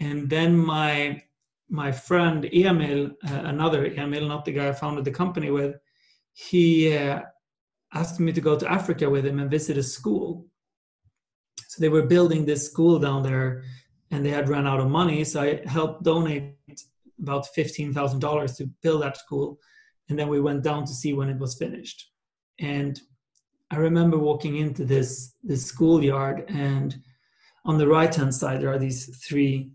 And 0.00 0.28
then 0.28 0.56
my 0.56 1.22
my 1.68 1.92
friend 1.92 2.44
Emil, 2.52 3.10
uh, 3.28 3.42
another 3.44 3.86
Emil, 3.86 4.26
not 4.26 4.44
the 4.44 4.52
guy 4.52 4.68
I 4.68 4.72
founded 4.72 5.04
the 5.04 5.12
company 5.12 5.52
with, 5.52 5.76
he 6.32 6.96
uh, 6.96 7.20
asked 7.94 8.18
me 8.18 8.32
to 8.32 8.40
go 8.40 8.58
to 8.58 8.70
Africa 8.70 9.08
with 9.08 9.24
him 9.24 9.38
and 9.38 9.48
visit 9.48 9.76
a 9.78 9.82
school. 9.82 10.46
So 11.68 11.80
they 11.80 11.88
were 11.88 12.06
building 12.06 12.44
this 12.44 12.66
school 12.66 12.98
down 12.98 13.22
there 13.22 13.62
and 14.10 14.26
they 14.26 14.30
had 14.30 14.48
run 14.48 14.66
out 14.66 14.80
of 14.80 14.90
money. 14.90 15.22
So 15.22 15.42
I 15.42 15.62
helped 15.68 16.02
donate 16.02 16.56
about 17.20 17.46
$15,000 17.56 18.56
to 18.56 18.66
build 18.82 19.02
that 19.02 19.16
school. 19.16 19.60
And 20.08 20.18
then 20.18 20.28
we 20.28 20.40
went 20.40 20.64
down 20.64 20.84
to 20.86 20.92
see 20.92 21.12
when 21.12 21.28
it 21.28 21.38
was 21.38 21.54
finished. 21.56 22.10
And 22.58 23.00
I 23.70 23.76
remember 23.76 24.18
walking 24.18 24.56
into 24.56 24.84
this, 24.84 25.34
this 25.44 25.64
schoolyard 25.64 26.44
and 26.48 27.00
on 27.64 27.78
the 27.78 27.86
right 27.86 28.12
hand 28.12 28.34
side, 28.34 28.60
there 28.60 28.72
are 28.72 28.78
these 28.78 29.16
three 29.24 29.70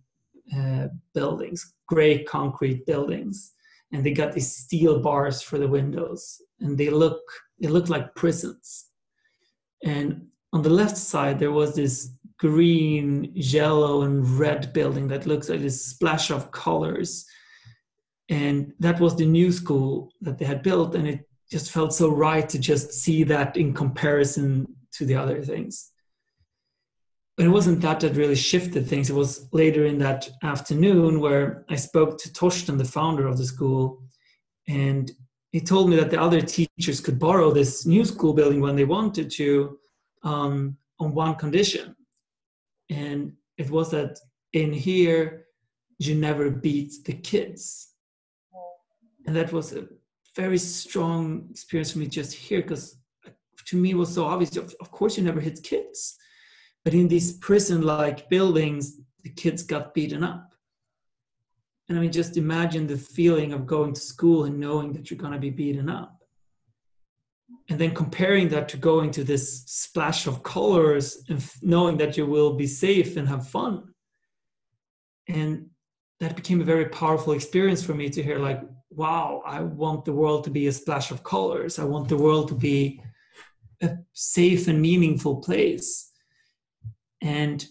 uh, 0.55 0.87
buildings, 1.13 1.73
gray 1.87 2.23
concrete 2.23 2.85
buildings, 2.85 3.53
and 3.91 4.03
they 4.03 4.11
got 4.11 4.33
these 4.33 4.51
steel 4.51 4.99
bars 4.99 5.41
for 5.41 5.57
the 5.57 5.67
windows, 5.67 6.41
and 6.59 6.77
they 6.77 6.89
look 6.89 7.21
they 7.59 7.67
look 7.67 7.89
like 7.89 8.15
prisons. 8.15 8.87
And 9.83 10.27
on 10.51 10.61
the 10.61 10.69
left 10.69 10.97
side, 10.97 11.39
there 11.39 11.51
was 11.51 11.75
this 11.75 12.11
green, 12.37 13.31
yellow, 13.33 14.01
and 14.01 14.27
red 14.37 14.73
building 14.73 15.07
that 15.07 15.25
looks 15.25 15.47
like 15.47 15.61
this 15.61 15.85
splash 15.85 16.31
of 16.31 16.51
colors. 16.51 17.25
And 18.29 18.73
that 18.79 18.99
was 18.99 19.15
the 19.15 19.25
new 19.25 19.51
school 19.51 20.11
that 20.21 20.37
they 20.37 20.45
had 20.45 20.63
built, 20.63 20.95
and 20.95 21.07
it 21.07 21.29
just 21.49 21.71
felt 21.71 21.93
so 21.93 22.09
right 22.09 22.47
to 22.49 22.59
just 22.59 22.91
see 22.91 23.23
that 23.23 23.55
in 23.55 23.73
comparison 23.73 24.67
to 24.93 25.05
the 25.05 25.15
other 25.15 25.43
things 25.43 25.91
it 27.37 27.49
wasn't 27.49 27.81
that 27.81 27.99
that 27.99 28.15
really 28.15 28.35
shifted 28.35 28.87
things. 28.87 29.09
It 29.09 29.15
was 29.15 29.47
later 29.51 29.85
in 29.85 29.97
that 29.99 30.29
afternoon 30.43 31.19
where 31.19 31.65
I 31.69 31.75
spoke 31.75 32.17
to 32.19 32.29
Torsten, 32.29 32.77
the 32.77 32.85
founder 32.85 33.27
of 33.27 33.37
the 33.37 33.45
school, 33.45 34.01
and 34.67 35.11
he 35.51 35.59
told 35.59 35.89
me 35.89 35.97
that 35.97 36.11
the 36.11 36.21
other 36.21 36.41
teachers 36.41 37.01
could 37.01 37.19
borrow 37.19 37.51
this 37.51 37.85
new 37.85 38.05
school 38.05 38.33
building 38.33 38.61
when 38.61 38.75
they 38.75 38.85
wanted 38.85 39.29
to, 39.31 39.77
um, 40.23 40.77
on 40.99 41.13
one 41.13 41.35
condition, 41.35 41.95
and 42.89 43.33
it 43.57 43.69
was 43.69 43.91
that 43.91 44.17
in 44.53 44.71
here 44.71 45.45
you 45.99 46.15
never 46.15 46.49
beat 46.49 46.93
the 47.03 47.13
kids, 47.13 47.95
and 49.27 49.35
that 49.35 49.51
was 49.51 49.73
a 49.73 49.87
very 50.37 50.57
strong 50.57 51.47
experience 51.51 51.91
for 51.91 51.99
me 51.99 52.07
just 52.07 52.33
here 52.33 52.61
because 52.61 52.97
to 53.65 53.75
me 53.75 53.93
was 53.93 54.13
so 54.13 54.23
obvious. 54.23 54.55
Of 54.55 54.91
course, 54.91 55.17
you 55.17 55.23
never 55.23 55.41
hit 55.41 55.63
kids 55.63 56.17
but 56.85 56.93
in 56.93 57.09
these 57.09 57.33
prison 57.33 57.81
like 57.81 58.29
buildings, 58.29 59.01
the 59.23 59.31
kids 59.31 59.63
got 59.63 59.93
beaten 59.93 60.23
up. 60.23 60.53
And 61.89 61.97
I 61.97 62.01
mean, 62.01 62.11
just 62.11 62.37
imagine 62.37 62.87
the 62.87 62.97
feeling 62.97 63.53
of 63.53 63.65
going 63.65 63.93
to 63.93 64.01
school 64.01 64.45
and 64.45 64.59
knowing 64.59 64.93
that 64.93 65.09
you're 65.09 65.17
going 65.17 65.33
to 65.33 65.39
be 65.39 65.49
beaten 65.49 65.89
up. 65.89 66.23
And 67.69 67.79
then 67.79 67.93
comparing 67.93 68.49
that 68.49 68.69
to 68.69 68.77
going 68.77 69.11
to 69.11 69.23
this 69.23 69.63
splash 69.65 70.27
of 70.27 70.43
colors 70.43 71.23
and 71.27 71.43
knowing 71.63 71.97
that 71.97 72.17
you 72.17 72.27
will 72.27 72.53
be 72.53 72.67
safe 72.67 73.17
and 73.17 73.27
have 73.27 73.47
fun. 73.47 73.93
And 75.27 75.67
that 76.19 76.35
became 76.35 76.61
a 76.61 76.65
very 76.65 76.85
powerful 76.85 77.33
experience 77.33 77.83
for 77.83 77.95
me 77.95 78.09
to 78.09 78.23
hear, 78.23 78.37
like, 78.37 78.61
wow, 78.91 79.41
I 79.45 79.61
want 79.61 80.05
the 80.05 80.13
world 80.13 80.43
to 80.43 80.51
be 80.51 80.67
a 80.67 80.71
splash 80.71 81.11
of 81.11 81.23
colors. 81.23 81.79
I 81.79 81.83
want 81.83 82.09
the 82.09 82.17
world 82.17 82.47
to 82.49 82.55
be 82.55 83.01
a 83.81 83.97
safe 84.13 84.67
and 84.67 84.81
meaningful 84.81 85.37
place. 85.37 86.11
And 87.25 87.65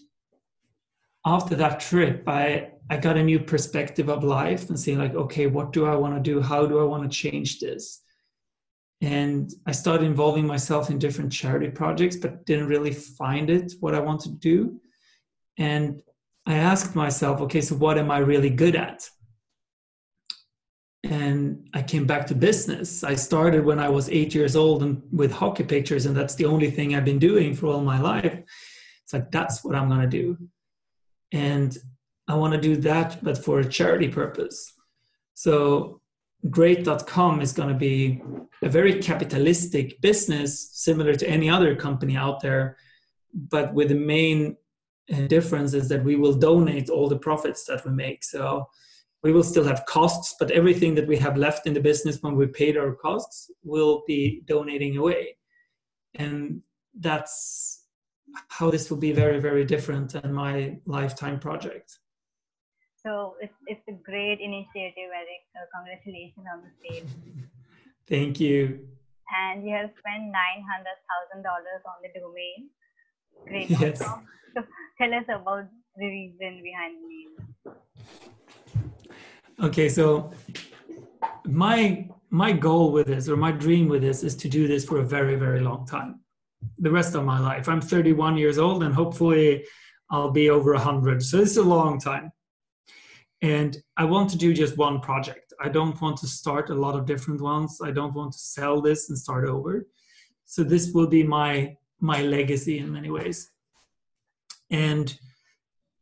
after 1.25 1.55
that 1.55 1.79
trip, 1.79 2.23
I 2.27 2.71
I 2.89 2.97
got 2.97 3.17
a 3.17 3.23
new 3.23 3.39
perspective 3.39 4.09
of 4.09 4.23
life 4.23 4.69
and 4.69 4.79
saying 4.79 4.99
like, 4.99 5.15
okay, 5.15 5.47
what 5.47 5.73
do 5.73 5.87
I 5.87 5.95
want 5.95 6.13
to 6.15 6.21
do? 6.21 6.39
How 6.39 6.67
do 6.67 6.79
I 6.79 6.83
want 6.83 7.01
to 7.03 7.09
change 7.09 7.59
this? 7.59 8.01
And 9.01 9.51
I 9.65 9.71
started 9.71 10.05
involving 10.05 10.45
myself 10.45 10.91
in 10.91 10.99
different 10.99 11.31
charity 11.31 11.69
projects, 11.69 12.15
but 12.15 12.45
didn't 12.45 12.67
really 12.67 12.93
find 12.93 13.49
it 13.49 13.73
what 13.79 13.95
I 13.95 13.99
wanted 13.99 14.33
to 14.33 14.37
do. 14.37 14.79
And 15.57 16.01
I 16.45 16.55
asked 16.57 16.95
myself, 16.95 17.41
okay, 17.41 17.61
so 17.61 17.75
what 17.75 17.97
am 17.97 18.11
I 18.11 18.19
really 18.19 18.51
good 18.51 18.75
at? 18.75 19.09
And 21.03 21.67
I 21.73 21.81
came 21.81 22.05
back 22.05 22.27
to 22.27 22.35
business. 22.35 23.03
I 23.03 23.15
started 23.15 23.65
when 23.65 23.79
I 23.79 23.89
was 23.89 24.09
eight 24.09 24.35
years 24.35 24.55
old 24.55 24.83
and 24.83 25.01
with 25.11 25.31
hockey 25.31 25.63
pictures, 25.63 26.05
and 26.05 26.15
that's 26.15 26.35
the 26.35 26.45
only 26.45 26.69
thing 26.69 26.93
I've 26.93 27.05
been 27.05 27.19
doing 27.19 27.55
for 27.55 27.67
all 27.67 27.81
my 27.81 27.99
life. 27.99 28.43
It's 29.05 29.13
like, 29.13 29.31
that's 29.31 29.63
what 29.63 29.75
I'm 29.75 29.87
going 29.87 30.01
to 30.01 30.07
do. 30.07 30.37
And 31.31 31.77
I 32.27 32.35
want 32.35 32.53
to 32.53 32.59
do 32.59 32.75
that, 32.77 33.23
but 33.23 33.37
for 33.37 33.59
a 33.59 33.69
charity 33.69 34.09
purpose. 34.09 34.73
So, 35.35 36.01
great.com 36.49 37.41
is 37.41 37.53
going 37.53 37.69
to 37.69 37.75
be 37.75 38.21
a 38.63 38.69
very 38.69 38.99
capitalistic 38.99 40.01
business, 40.01 40.71
similar 40.73 41.13
to 41.15 41.29
any 41.29 41.49
other 41.49 41.75
company 41.75 42.15
out 42.15 42.41
there. 42.41 42.77
But 43.33 43.73
with 43.73 43.89
the 43.89 43.95
main 43.95 44.57
uh, 45.13 45.27
difference 45.27 45.73
is 45.73 45.87
that 45.89 46.03
we 46.03 46.15
will 46.15 46.33
donate 46.33 46.89
all 46.89 47.07
the 47.07 47.19
profits 47.19 47.65
that 47.65 47.85
we 47.85 47.91
make. 47.91 48.23
So, 48.23 48.67
we 49.21 49.31
will 49.31 49.43
still 49.43 49.63
have 49.63 49.85
costs, 49.85 50.35
but 50.39 50.51
everything 50.51 50.93
that 50.95 51.07
we 51.07 51.17
have 51.17 51.35
left 51.35 51.65
in 51.65 51.73
the 51.73 51.79
business 51.79 52.21
when 52.21 52.35
we 52.35 52.45
paid 52.45 52.77
our 52.77 52.93
costs 52.93 53.49
will 53.63 54.03
be 54.05 54.41
donating 54.45 54.97
away. 54.97 55.37
And 56.13 56.61
that's 56.99 57.74
how 58.49 58.69
this 58.71 58.89
will 58.89 58.97
be 58.97 59.11
very, 59.11 59.39
very 59.39 59.65
different 59.65 60.11
than 60.13 60.33
my 60.33 60.77
lifetime 60.85 61.39
project. 61.39 61.99
So 63.03 63.35
it's, 63.39 63.53
it's 63.67 63.81
a 63.87 63.91
great 63.91 64.39
initiative, 64.39 65.09
Eric. 65.13 65.43
Uh, 65.55 65.65
congratulations 65.75 66.45
on 66.51 66.63
the 66.63 66.71
sale. 66.81 67.05
Thank 68.07 68.39
you. 68.39 68.87
And 69.45 69.67
you 69.67 69.75
have 69.75 69.91
spent 69.99 70.33
$900,000 70.33 71.45
on 71.45 71.97
the 72.01 72.09
domain. 72.19 72.69
Great. 73.47 73.69
Yes. 73.79 73.99
So 73.99 74.63
tell 74.97 75.13
us 75.13 75.25
about 75.27 75.67
the 75.97 76.05
reason 76.05 76.63
behind 76.63 76.95
the 76.97 77.07
name. 77.07 77.75
Okay, 79.61 79.89
so 79.89 80.31
my 81.45 82.07
my 82.29 82.51
goal 82.51 82.91
with 82.91 83.07
this 83.07 83.29
or 83.29 83.37
my 83.37 83.51
dream 83.51 83.87
with 83.87 84.01
this 84.01 84.23
is 84.23 84.35
to 84.35 84.49
do 84.49 84.67
this 84.67 84.83
for 84.83 84.99
a 84.99 85.03
very 85.03 85.35
very 85.35 85.61
long 85.61 85.85
time 85.85 86.19
the 86.79 86.91
rest 86.91 87.15
of 87.15 87.23
my 87.23 87.39
life. 87.39 87.67
I'm 87.67 87.81
31 87.81 88.37
years 88.37 88.57
old 88.57 88.83
and 88.83 88.93
hopefully 88.93 89.65
I'll 90.09 90.31
be 90.31 90.49
over 90.49 90.73
100. 90.73 91.23
So 91.23 91.39
it's 91.39 91.57
a 91.57 91.63
long 91.63 91.99
time. 91.99 92.31
And 93.41 93.77
I 93.97 94.05
want 94.05 94.29
to 94.31 94.37
do 94.37 94.53
just 94.53 94.77
one 94.77 94.99
project. 95.01 95.53
I 95.61 95.69
don't 95.69 95.99
want 96.01 96.17
to 96.17 96.27
start 96.27 96.69
a 96.69 96.75
lot 96.75 96.95
of 96.95 97.05
different 97.05 97.41
ones. 97.41 97.79
I 97.83 97.91
don't 97.91 98.13
want 98.13 98.33
to 98.33 98.39
sell 98.39 98.81
this 98.81 99.09
and 99.09 99.17
start 99.17 99.47
over. 99.47 99.87
So 100.45 100.63
this 100.63 100.91
will 100.93 101.07
be 101.07 101.23
my 101.23 101.75
my 101.99 102.21
legacy 102.21 102.79
in 102.79 102.91
many 102.91 103.09
ways. 103.09 103.51
And 104.69 105.17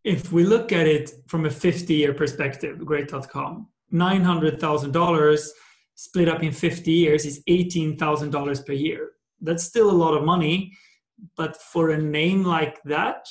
if 0.04 0.32
we 0.32 0.44
look 0.44 0.72
at 0.72 0.88
it 0.88 1.12
from 1.28 1.46
a 1.46 1.50
50 1.50 1.94
year 1.94 2.14
perspective, 2.14 2.84
great.com, 2.84 3.68
$900,000 3.94 5.50
split 5.96 6.28
up 6.28 6.44
in 6.44 6.52
50 6.52 6.92
years 6.92 7.26
is 7.26 7.44
$18,000 7.48 8.66
per 8.66 8.74
year 8.74 9.13
that's 9.44 9.64
still 9.64 9.90
a 9.90 10.02
lot 10.04 10.16
of 10.16 10.24
money 10.24 10.72
but 11.38 11.56
for 11.58 11.92
a 11.92 11.98
name 11.98 12.44
like 12.44 12.82
that 12.84 13.28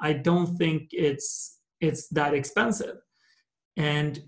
i 0.00 0.12
don't 0.12 0.56
think 0.56 0.88
it's 0.92 1.54
it's 1.84 2.08
that 2.08 2.34
expensive. 2.34 2.96
And 3.76 4.22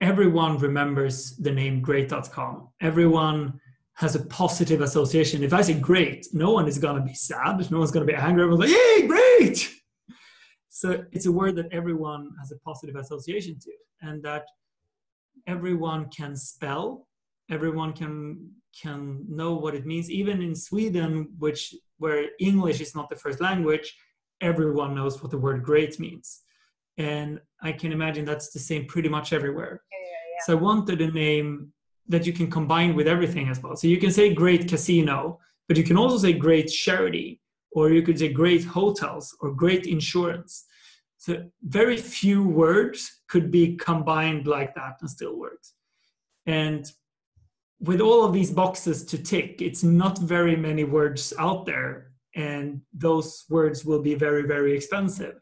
everyone 0.00 0.58
remembers 0.58 1.36
the 1.36 1.50
name 1.50 1.80
great.com 1.80 2.68
everyone 2.80 3.58
has 3.94 4.14
a 4.14 4.26
positive 4.26 4.82
association. 4.82 5.42
If 5.42 5.54
i 5.54 5.62
say 5.62 5.74
great 5.74 6.26
no 6.32 6.52
one 6.52 6.68
is 6.68 6.78
going 6.78 6.96
to 6.96 7.02
be 7.02 7.14
sad. 7.14 7.70
No 7.70 7.78
one's 7.78 7.90
going 7.90 8.06
to 8.06 8.12
be 8.12 8.18
angry. 8.18 8.42
Everyone's 8.42 8.70
like 8.70 8.78
hey 8.78 9.06
great! 9.06 9.72
So 10.68 11.04
it's 11.12 11.24
a 11.24 11.32
word 11.32 11.56
that 11.56 11.72
everyone 11.72 12.30
has 12.38 12.52
a 12.52 12.58
positive 12.58 12.96
association 12.96 13.58
to 13.60 13.70
and 14.02 14.22
that 14.22 14.44
everyone 15.46 16.10
can 16.10 16.36
spell 16.36 17.06
everyone 17.50 17.92
can 17.92 18.50
can 18.82 19.24
know 19.28 19.54
what 19.54 19.74
it 19.74 19.86
means. 19.86 20.10
Even 20.10 20.42
in 20.42 20.54
sweden 20.54 21.28
which 21.38 21.74
where 21.98 22.28
english 22.40 22.80
is 22.80 22.94
not 22.94 23.08
the 23.08 23.16
first 23.16 23.40
language 23.40 23.94
everyone 24.42 24.94
knows 24.94 25.22
what 25.22 25.30
the 25.30 25.38
word 25.38 25.62
great 25.62 25.98
means. 25.98 26.42
And 26.98 27.40
i 27.62 27.72
can 27.72 27.92
imagine 27.92 28.24
that's 28.24 28.50
the 28.50 28.58
same 28.58 28.86
pretty 28.86 29.08
much 29.08 29.32
everywhere. 29.32 29.82
Yeah, 29.92 30.44
so 30.44 30.52
i 30.52 30.60
wanted 30.60 31.00
a 31.00 31.10
name 31.10 31.72
that 32.08 32.26
you 32.26 32.32
can 32.32 32.48
combine 32.50 32.94
with 32.94 33.08
everything 33.08 33.48
as 33.48 33.60
well. 33.62 33.74
So 33.76 33.88
you 33.88 33.98
can 33.98 34.12
say 34.12 34.32
great 34.32 34.68
casino 34.68 35.40
but 35.68 35.76
you 35.76 35.84
can 35.84 35.96
also 35.96 36.18
say 36.18 36.32
great 36.32 36.68
charity 36.68 37.40
or 37.72 37.90
you 37.90 38.02
could 38.02 38.18
say 38.18 38.28
great 38.28 38.64
hotels 38.64 39.36
or 39.40 39.52
great 39.52 39.86
insurance. 39.86 40.64
So 41.18 41.44
very 41.62 41.96
few 41.96 42.46
words 42.46 43.22
could 43.28 43.50
be 43.50 43.76
combined 43.76 44.46
like 44.46 44.74
that 44.76 44.96
and 45.00 45.10
still 45.10 45.36
works. 45.36 45.74
And 46.46 46.90
with 47.80 48.00
all 48.00 48.24
of 48.24 48.32
these 48.32 48.50
boxes 48.50 49.04
to 49.06 49.18
tick, 49.18 49.60
it's 49.60 49.82
not 49.82 50.18
very 50.18 50.56
many 50.56 50.84
words 50.84 51.32
out 51.38 51.66
there, 51.66 52.12
and 52.34 52.80
those 52.92 53.44
words 53.50 53.84
will 53.84 54.02
be 54.02 54.14
very, 54.14 54.42
very 54.42 54.74
expensive. 54.74 55.34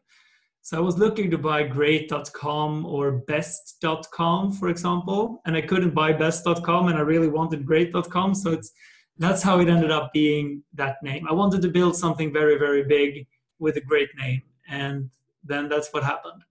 So 0.61 0.77
I 0.77 0.79
was 0.79 0.97
looking 0.97 1.29
to 1.31 1.37
buy 1.37 1.63
great.com 1.63 2.85
or 2.87 3.19
best.com, 3.27 4.53
for 4.53 4.69
example, 4.69 5.41
and 5.45 5.55
I 5.55 5.61
couldn't 5.61 5.93
buy 5.93 6.11
best.com, 6.11 6.87
and 6.87 6.97
I 6.97 7.01
really 7.01 7.27
wanted 7.27 7.65
great.com. 7.65 8.33
So 8.33 8.51
it's 8.51 8.71
that's 9.17 9.41
how 9.41 9.59
it 9.59 9.69
ended 9.69 9.91
up 9.91 10.11
being 10.11 10.61
that 10.73 10.97
name. 11.01 11.25
I 11.29 11.33
wanted 11.33 11.61
to 11.61 11.69
build 11.69 11.95
something 11.95 12.33
very, 12.33 12.57
very 12.57 12.83
big 12.83 13.27
with 13.59 13.77
a 13.77 13.81
great 13.81 14.09
name, 14.17 14.41
and 14.67 15.09
then 15.43 15.69
that's 15.69 15.93
what 15.93 16.03
happened. 16.03 16.41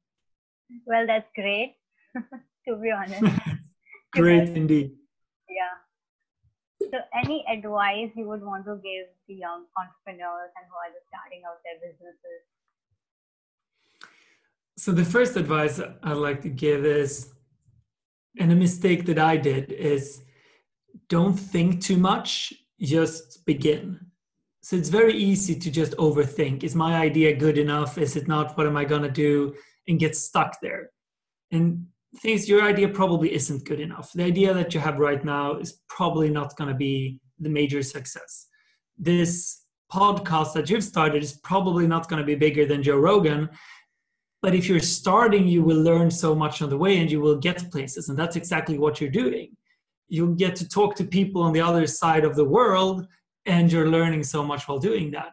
Well, 0.86 1.06
that's 1.06 1.28
great, 1.34 1.74
to 2.68 2.76
be 2.76 2.90
honest. 2.90 3.22
great 4.12 4.48
indeed. 4.50 4.92
Yeah. 5.54 6.88
So, 6.90 6.98
any 7.14 7.44
advice 7.50 8.10
you 8.16 8.26
would 8.28 8.42
want 8.42 8.64
to 8.66 8.74
give 8.76 9.06
the 9.28 9.34
young 9.34 9.64
entrepreneurs 9.78 10.50
and 10.56 10.66
who 10.68 10.74
are 10.74 10.92
just 10.92 11.06
starting 11.08 11.42
out 11.46 11.58
their 11.64 11.78
businesses? 11.80 12.40
So, 14.76 14.90
the 14.90 15.04
first 15.04 15.36
advice 15.36 15.80
I'd 16.02 16.16
like 16.16 16.42
to 16.42 16.48
give 16.48 16.84
is, 16.84 17.32
and 18.40 18.50
a 18.50 18.56
mistake 18.56 19.06
that 19.06 19.18
I 19.18 19.36
did 19.36 19.70
is 19.70 20.24
don't 21.08 21.36
think 21.36 21.80
too 21.80 21.96
much, 21.96 22.52
just 22.80 23.46
begin. 23.46 24.00
So, 24.62 24.76
it's 24.76 24.88
very 24.88 25.14
easy 25.14 25.54
to 25.54 25.70
just 25.70 25.96
overthink. 25.96 26.64
Is 26.64 26.74
my 26.74 26.96
idea 26.96 27.36
good 27.36 27.58
enough? 27.58 27.98
Is 27.98 28.16
it 28.16 28.26
not? 28.26 28.56
What 28.58 28.66
am 28.66 28.76
I 28.76 28.84
going 28.84 29.02
to 29.02 29.10
do? 29.10 29.54
And 29.86 30.00
get 30.00 30.16
stuck 30.16 30.60
there. 30.60 30.90
And 31.52 31.86
things 32.18 32.48
your 32.48 32.62
idea 32.62 32.88
probably 32.88 33.32
isn't 33.34 33.64
good 33.64 33.80
enough. 33.80 34.12
The 34.12 34.24
idea 34.24 34.54
that 34.54 34.74
you 34.74 34.80
have 34.80 34.98
right 34.98 35.24
now 35.24 35.56
is 35.56 35.80
probably 35.88 36.30
not 36.30 36.56
going 36.56 36.68
to 36.68 36.76
be 36.76 37.20
the 37.38 37.48
major 37.48 37.82
success. 37.82 38.46
This 38.98 39.62
podcast 39.92 40.52
that 40.54 40.70
you've 40.70 40.84
started 40.84 41.22
is 41.22 41.34
probably 41.44 41.86
not 41.86 42.08
going 42.08 42.20
to 42.20 42.26
be 42.26 42.34
bigger 42.34 42.66
than 42.66 42.82
Joe 42.82 42.98
Rogan. 42.98 43.48
But 44.42 44.54
if 44.54 44.68
you're 44.68 44.80
starting, 44.80 45.48
you 45.48 45.62
will 45.62 45.80
learn 45.80 46.10
so 46.10 46.34
much 46.34 46.60
on 46.62 46.68
the 46.68 46.76
way 46.76 46.98
and 46.98 47.10
you 47.10 47.20
will 47.20 47.36
get 47.36 47.70
places. 47.70 48.08
And 48.08 48.18
that's 48.18 48.36
exactly 48.36 48.78
what 48.78 49.00
you're 49.00 49.10
doing. 49.10 49.56
You'll 50.08 50.34
get 50.34 50.54
to 50.56 50.68
talk 50.68 50.94
to 50.96 51.04
people 51.04 51.42
on 51.42 51.52
the 51.52 51.60
other 51.60 51.86
side 51.86 52.24
of 52.24 52.36
the 52.36 52.44
world 52.44 53.06
and 53.46 53.70
you're 53.70 53.88
learning 53.88 54.22
so 54.24 54.44
much 54.44 54.68
while 54.68 54.78
doing 54.78 55.10
that. 55.12 55.32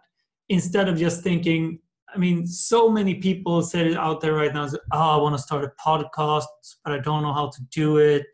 Instead 0.50 0.88
of 0.88 0.98
just 0.98 1.24
thinking, 1.24 1.80
I 2.14 2.18
mean, 2.18 2.46
so 2.46 2.90
many 2.90 3.16
people 3.16 3.62
say 3.62 3.96
out 3.96 4.22
there 4.22 4.34
right 4.34 4.54
now, 4.54 4.68
oh, 4.92 5.18
I 5.18 5.18
want 5.18 5.36
to 5.36 5.42
start 5.42 5.64
a 5.64 5.72
podcast, 5.82 6.46
but 6.84 6.94
I 6.94 7.00
don't 7.00 7.24
know 7.24 7.34
how 7.34 7.50
to 7.50 7.62
do 7.72 7.98
it. 7.98 8.26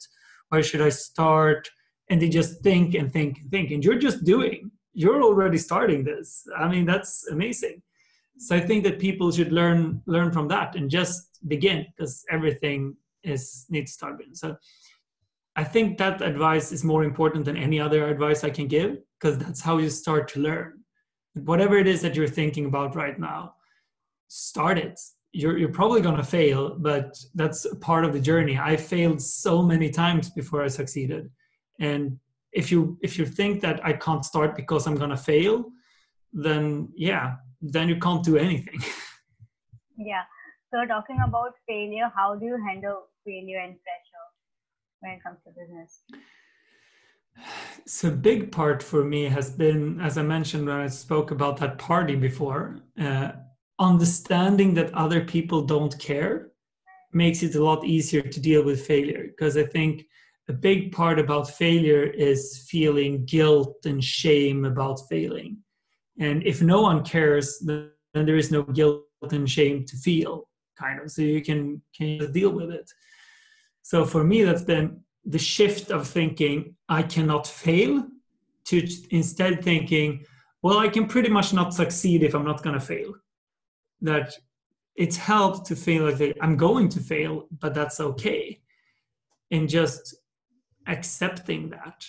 Where 0.50 0.63
should 0.63 0.81
I 0.81 0.89
start? 0.89 1.69
And 2.10 2.22
they 2.22 2.29
just 2.29 2.62
think 2.63 2.96
and 2.96 3.12
think 3.12 3.39
and 3.39 3.51
think. 3.51 3.71
And 3.71 3.84
you're 3.84 3.99
just 3.99 4.23
doing. 4.23 4.71
You're 4.93 5.21
already 5.21 5.58
starting 5.58 6.04
this. 6.04 6.47
I 6.58 6.67
mean, 6.67 6.86
that's 6.86 7.28
amazing. 7.28 7.82
So 8.39 8.56
I 8.56 8.60
think 8.60 8.84
that 8.84 8.99
people 8.99 9.32
should 9.32 9.51
learn 9.51 10.01
learn 10.06 10.32
from 10.32 10.47
that 10.49 10.75
and 10.75 10.89
just 10.89 11.39
begin 11.47 11.86
because 11.95 12.23
everything 12.32 12.95
is 13.23 13.65
needs 13.69 13.91
starting. 13.93 14.34
So 14.34 14.56
I 15.56 15.63
think 15.63 15.97
that 15.97 16.21
advice 16.21 16.71
is 16.71 16.84
more 16.84 17.04
important 17.04 17.45
than 17.45 17.58
any 17.58 17.80
other 17.80 18.08
advice 18.08 18.43
I 18.43 18.51
can 18.51 18.67
give 18.67 18.97
because 19.19 19.38
that's 19.39 19.62
how 19.62 19.80
you 19.80 19.89
start 19.89 20.28
to 20.30 20.39
learn. 20.39 20.84
Whatever 21.34 21.78
it 21.78 21.88
is 21.88 22.01
that 22.01 22.15
you're 22.15 22.28
thinking 22.28 22.65
about 22.65 22.95
right 22.95 23.19
now, 23.19 23.56
start 24.27 24.77
it 24.77 24.99
you're, 25.37 25.57
you're 25.57 25.69
probably 25.69 26.01
going 26.01 26.17
to 26.17 26.23
fail 26.23 26.75
but 26.79 27.17
that's 27.35 27.67
part 27.81 28.05
of 28.05 28.13
the 28.13 28.19
journey. 28.19 28.57
I 28.57 28.75
failed 28.75 29.21
so 29.21 29.61
many 29.61 29.89
times 29.89 30.29
before 30.29 30.63
i 30.63 30.67
succeeded. 30.67 31.29
And 31.79 32.19
if 32.53 32.71
you 32.71 32.97
if 33.01 33.19
you 33.19 33.25
think 33.25 33.61
that 33.61 33.85
i 33.85 33.93
can't 33.93 34.25
start 34.25 34.55
because 34.55 34.87
i'm 34.87 34.95
going 34.95 35.09
to 35.09 35.17
fail 35.17 35.65
then 36.33 36.89
yeah 36.95 37.35
then 37.61 37.89
you 37.89 37.97
can't 37.97 38.23
do 38.23 38.37
anything. 38.37 38.79
Yeah. 39.99 40.25
So 40.71 40.85
talking 40.85 41.17
about 41.27 41.53
failure 41.67 42.11
how 42.15 42.35
do 42.35 42.45
you 42.45 42.57
handle 42.67 43.07
failure 43.25 43.59
and 43.59 43.73
pressure 43.85 44.27
when 44.99 45.13
it 45.13 45.23
comes 45.23 45.39
to 45.43 45.49
business? 45.59 46.01
So 47.87 48.11
big 48.11 48.51
part 48.51 48.83
for 48.83 49.03
me 49.03 49.23
has 49.23 49.49
been 49.49 49.99
as 49.99 50.17
i 50.19 50.21
mentioned 50.21 50.67
when 50.67 50.77
i 50.77 50.87
spoke 50.87 51.31
about 51.31 51.57
that 51.57 51.79
party 51.79 52.15
before 52.15 52.79
uh, 52.99 53.31
understanding 53.79 54.73
that 54.73 54.93
other 54.93 55.23
people 55.23 55.61
don't 55.61 55.97
care 55.99 56.51
makes 57.13 57.43
it 57.43 57.55
a 57.55 57.63
lot 57.63 57.85
easier 57.85 58.21
to 58.21 58.39
deal 58.39 58.63
with 58.63 58.85
failure 58.85 59.27
because 59.27 59.57
I 59.57 59.63
think 59.63 60.05
a 60.49 60.53
big 60.53 60.91
part 60.91 61.19
about 61.19 61.49
failure 61.49 62.03
is 62.03 62.65
feeling 62.69 63.25
guilt 63.25 63.85
and 63.85 64.03
shame 64.03 64.65
about 64.65 64.99
failing. 65.09 65.57
And 66.19 66.45
if 66.45 66.61
no 66.61 66.81
one 66.81 67.03
cares, 67.03 67.59
then 67.59 67.91
there 68.13 68.37
is 68.37 68.51
no 68.51 68.63
guilt 68.63 69.05
and 69.31 69.49
shame 69.49 69.85
to 69.85 69.97
feel, 69.97 70.47
kind 70.79 71.01
of. 71.01 71.11
So 71.11 71.21
you 71.21 71.41
can 71.41 71.81
can 71.95 72.31
deal 72.31 72.51
with 72.51 72.71
it. 72.71 72.89
So 73.83 74.05
for 74.05 74.23
me, 74.23 74.43
that's 74.43 74.63
been 74.63 75.01
the 75.25 75.39
shift 75.39 75.91
of 75.91 76.07
thinking 76.07 76.75
I 76.89 77.03
cannot 77.03 77.45
fail 77.45 78.07
to 78.65 78.87
instead 79.11 79.63
thinking, 79.63 80.25
well, 80.61 80.79
I 80.79 80.87
can 80.87 81.07
pretty 81.07 81.29
much 81.29 81.53
not 81.53 81.73
succeed 81.73 82.23
if 82.23 82.33
I'm 82.33 82.45
not 82.45 82.63
going 82.63 82.79
to 82.79 82.85
fail 82.85 83.13
that 84.01 84.33
it's 84.95 85.17
helped 85.17 85.67
to 85.67 85.75
feel 85.75 86.10
like 86.10 86.38
I'm 86.41 86.57
going 86.57 86.89
to 86.89 86.99
fail, 86.99 87.47
but 87.60 87.73
that's 87.73 87.99
okay. 87.99 88.60
And 89.51 89.69
just 89.69 90.15
accepting 90.88 91.69
that 91.69 92.05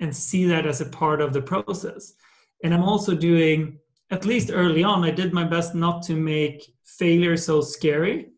and 0.00 0.14
see 0.14 0.44
that 0.46 0.66
as 0.66 0.80
a 0.80 0.86
part 0.86 1.20
of 1.20 1.32
the 1.32 1.42
process. 1.42 2.14
And 2.62 2.74
I'm 2.74 2.84
also 2.84 3.14
doing, 3.14 3.78
at 4.10 4.24
least 4.24 4.50
early 4.52 4.84
on, 4.84 5.04
I 5.04 5.10
did 5.10 5.32
my 5.32 5.44
best 5.44 5.74
not 5.74 6.02
to 6.04 6.14
make 6.14 6.72
failure 6.84 7.36
so 7.36 7.60
scary. 7.60 8.30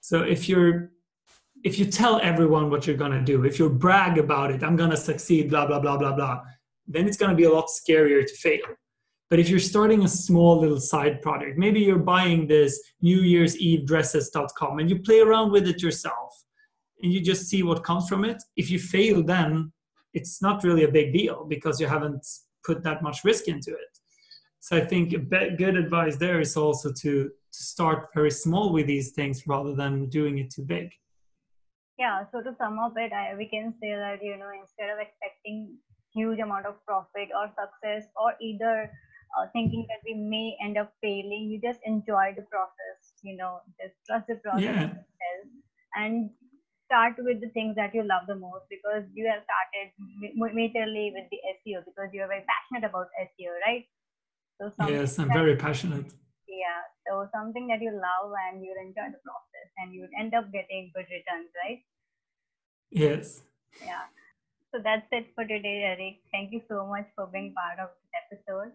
So 0.00 0.22
if 0.22 0.48
you're 0.48 0.92
if 1.64 1.76
you 1.78 1.84
tell 1.84 2.20
everyone 2.20 2.70
what 2.70 2.86
you're 2.86 2.96
gonna 2.96 3.22
do, 3.22 3.44
if 3.44 3.58
you 3.58 3.68
brag 3.68 4.16
about 4.16 4.52
it, 4.52 4.62
I'm 4.62 4.76
gonna 4.76 4.96
succeed, 4.96 5.50
blah, 5.50 5.66
blah, 5.66 5.80
blah, 5.80 5.96
blah, 5.96 6.12
blah, 6.12 6.42
then 6.86 7.06
it's 7.06 7.16
gonna 7.16 7.34
be 7.34 7.44
a 7.44 7.50
lot 7.50 7.66
scarier 7.66 8.24
to 8.24 8.34
fail. 8.36 8.64
But 9.30 9.38
if 9.38 9.48
you're 9.48 9.58
starting 9.58 10.04
a 10.04 10.08
small 10.08 10.58
little 10.58 10.80
side 10.80 11.20
project, 11.20 11.58
maybe 11.58 11.80
you're 11.80 11.98
buying 11.98 12.46
this 12.46 12.80
New 13.02 13.20
Year's 13.20 13.58
Eve 13.58 13.86
dresses.com 13.86 14.78
and 14.78 14.88
you 14.88 15.00
play 15.00 15.20
around 15.20 15.52
with 15.52 15.68
it 15.68 15.82
yourself 15.82 16.32
and 17.02 17.12
you 17.12 17.20
just 17.20 17.46
see 17.46 17.62
what 17.62 17.84
comes 17.84 18.08
from 18.08 18.24
it. 18.24 18.42
If 18.56 18.70
you 18.70 18.78
fail, 18.78 19.22
then 19.22 19.70
it's 20.14 20.40
not 20.40 20.64
really 20.64 20.84
a 20.84 20.90
big 20.90 21.12
deal 21.12 21.44
because 21.44 21.78
you 21.80 21.86
haven't 21.86 22.26
put 22.64 22.82
that 22.84 23.02
much 23.02 23.22
risk 23.22 23.48
into 23.48 23.70
it. 23.70 23.92
So 24.60 24.76
I 24.76 24.80
think 24.80 25.12
a 25.12 25.18
good 25.18 25.76
advice 25.76 26.16
there 26.16 26.40
is 26.40 26.56
also 26.56 26.92
to 26.92 27.30
to 27.50 27.62
start 27.62 28.08
very 28.14 28.30
small 28.30 28.72
with 28.72 28.86
these 28.86 29.12
things 29.12 29.46
rather 29.46 29.74
than 29.74 30.10
doing 30.10 30.38
it 30.38 30.50
too 30.50 30.62
big. 30.62 30.90
Yeah. 31.98 32.24
So 32.30 32.42
to 32.42 32.54
sum 32.58 32.78
up 32.78 32.92
it, 32.96 33.12
I, 33.12 33.34
we 33.36 33.46
can 33.46 33.72
say 33.80 33.94
that 33.94 34.18
you 34.22 34.36
know 34.36 34.50
instead 34.60 34.90
of 34.90 34.98
expecting 34.98 35.76
huge 36.14 36.38
amount 36.40 36.66
of 36.66 36.74
profit 36.86 37.28
or 37.34 37.46
success 37.48 38.08
or 38.16 38.34
either 38.40 38.90
uh, 39.36 39.46
thinking 39.52 39.86
that 39.88 40.00
we 40.04 40.14
may 40.14 40.56
end 40.62 40.78
up 40.78 40.92
failing. 41.00 41.50
You 41.50 41.60
just 41.60 41.80
enjoy 41.84 42.34
the 42.36 42.46
process, 42.48 43.12
you 43.22 43.36
know, 43.36 43.60
just 43.80 43.94
trust 44.06 44.26
the 44.28 44.36
process 44.36 44.64
yeah. 44.64 44.92
and 45.96 46.30
start 46.88 47.14
with 47.18 47.40
the 47.40 47.52
things 47.52 47.76
that 47.76 47.94
you 47.94 48.02
love 48.02 48.24
the 48.26 48.34
most 48.34 48.64
because 48.72 49.04
you 49.12 49.28
have 49.28 49.44
started 49.44 49.92
majorly 50.40 51.12
with 51.12 51.28
the 51.28 51.40
SEO 51.60 51.84
because 51.84 52.08
you're 52.12 52.28
very 52.28 52.44
passionate 52.48 52.88
about 52.88 53.12
SEO, 53.20 53.52
right? 53.66 53.84
So 54.56 54.72
yes, 54.88 55.18
I'm 55.18 55.28
very 55.28 55.54
passionate. 55.54 56.08
Yeah, 56.48 56.80
so 57.06 57.28
something 57.30 57.68
that 57.68 57.80
you 57.84 57.92
love 57.92 58.32
and 58.48 58.64
you 58.64 58.74
enjoy 58.80 59.12
the 59.12 59.20
process 59.20 59.68
and 59.76 59.94
you 59.94 60.08
end 60.18 60.34
up 60.34 60.50
getting 60.50 60.90
good 60.96 61.04
returns, 61.12 61.52
right? 61.62 61.84
Yes. 62.90 63.42
Yeah. 63.84 64.08
So 64.72 64.80
that's 64.82 65.06
it 65.12 65.28
for 65.34 65.44
today, 65.44 65.84
Eric. 65.84 66.24
Thank 66.32 66.52
you 66.52 66.62
so 66.68 66.86
much 66.86 67.06
for 67.14 67.26
being 67.26 67.54
part 67.54 67.78
of 67.78 67.92
this 68.00 68.12
episode. 68.24 68.72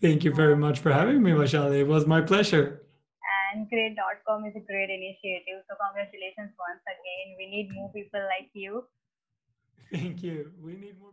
Thank 0.00 0.24
you 0.24 0.32
very 0.32 0.56
much 0.56 0.78
for 0.78 0.92
having 0.92 1.22
me, 1.22 1.32
Vaishali. 1.32 1.80
It 1.80 1.86
was 1.86 2.06
my 2.06 2.20
pleasure. 2.22 2.82
And 3.52 3.68
Great.com 3.68 4.46
is 4.46 4.54
a 4.56 4.60
great 4.60 4.88
initiative. 4.88 5.64
So, 5.68 5.74
congratulations 5.76 6.52
once 6.56 6.82
again. 6.86 7.36
We 7.36 7.46
need 7.50 7.70
more 7.74 7.92
people 7.92 8.20
like 8.20 8.48
you. 8.54 8.84
Thank 9.92 10.22
you. 10.22 10.52
We 10.62 10.74
need 10.74 10.98
more. 11.00 11.12